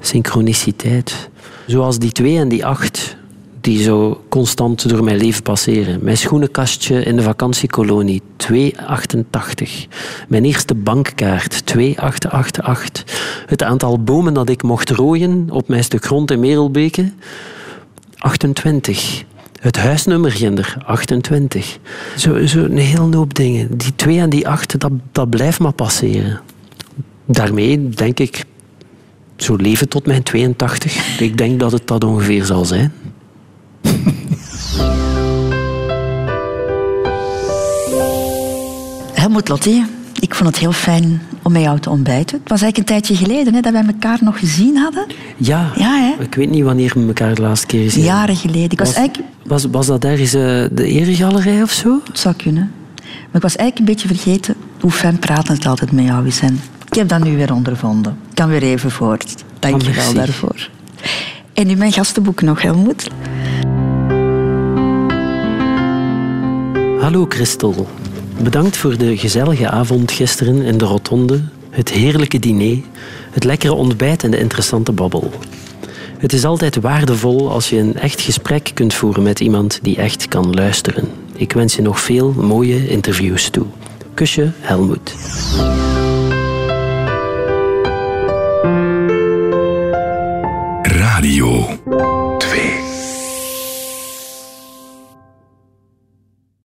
[0.00, 1.28] Synchroniciteit.
[1.66, 3.16] Zoals die twee en die acht
[3.60, 6.04] die zo constant door mijn leven passeren.
[6.04, 9.86] Mijn schoenenkastje in de vakantiekolonie, 288.
[10.28, 13.04] Mijn eerste bankkaart, 2888.
[13.46, 17.12] Het aantal bomen dat ik mocht rooien op mijn stuk grond in Merelbeke,
[18.18, 19.24] 28.
[19.60, 21.78] Het huisnummer Ginder, 28.
[22.16, 23.78] Zo, zo een hele hoop dingen.
[23.78, 26.40] Die twee en die acht, dat, dat blijft maar passeren.
[27.24, 28.44] Daarmee denk ik,
[29.36, 31.20] zo leven tot mijn 82.
[31.20, 32.92] Ik denk dat het dat ongeveer zal zijn.
[39.12, 39.84] Helmoet Lottie,
[40.20, 42.38] ik vond het heel fijn om met jou te ontbijten.
[42.38, 45.06] Het was eigenlijk een tijdje geleden hè, dat wij elkaar nog gezien hadden.
[45.36, 46.22] Ja, ja hè?
[46.22, 48.70] ik weet niet wanneer we elkaar de laatste keer gezien Jaren geleden.
[48.70, 49.28] Ik was, was, eigenlijk...
[49.44, 50.42] was, was dat ergens uh,
[50.72, 52.00] de Eregalerij of zo?
[52.04, 52.72] Het zou kunnen.
[52.96, 56.40] Maar ik was eigenlijk een beetje vergeten hoe fijn praten het altijd met jou is.
[56.40, 58.16] En ik heb dat nu weer ondervonden.
[58.28, 59.44] Ik kan weer even voort.
[59.58, 60.68] Dank je wel daarvoor.
[61.52, 63.10] En nu mijn gastenboek nog, Helmoet.
[67.00, 67.88] Hallo Christel.
[68.42, 72.78] Bedankt voor de gezellige avond gisteren in de rotonde, het heerlijke diner,
[73.30, 75.30] het lekkere ontbijt en de interessante babbel.
[76.18, 80.28] Het is altijd waardevol als je een echt gesprek kunt voeren met iemand die echt
[80.28, 81.08] kan luisteren.
[81.34, 83.66] Ik wens je nog veel mooie interviews toe.
[84.14, 85.14] Kusje, Helmoet.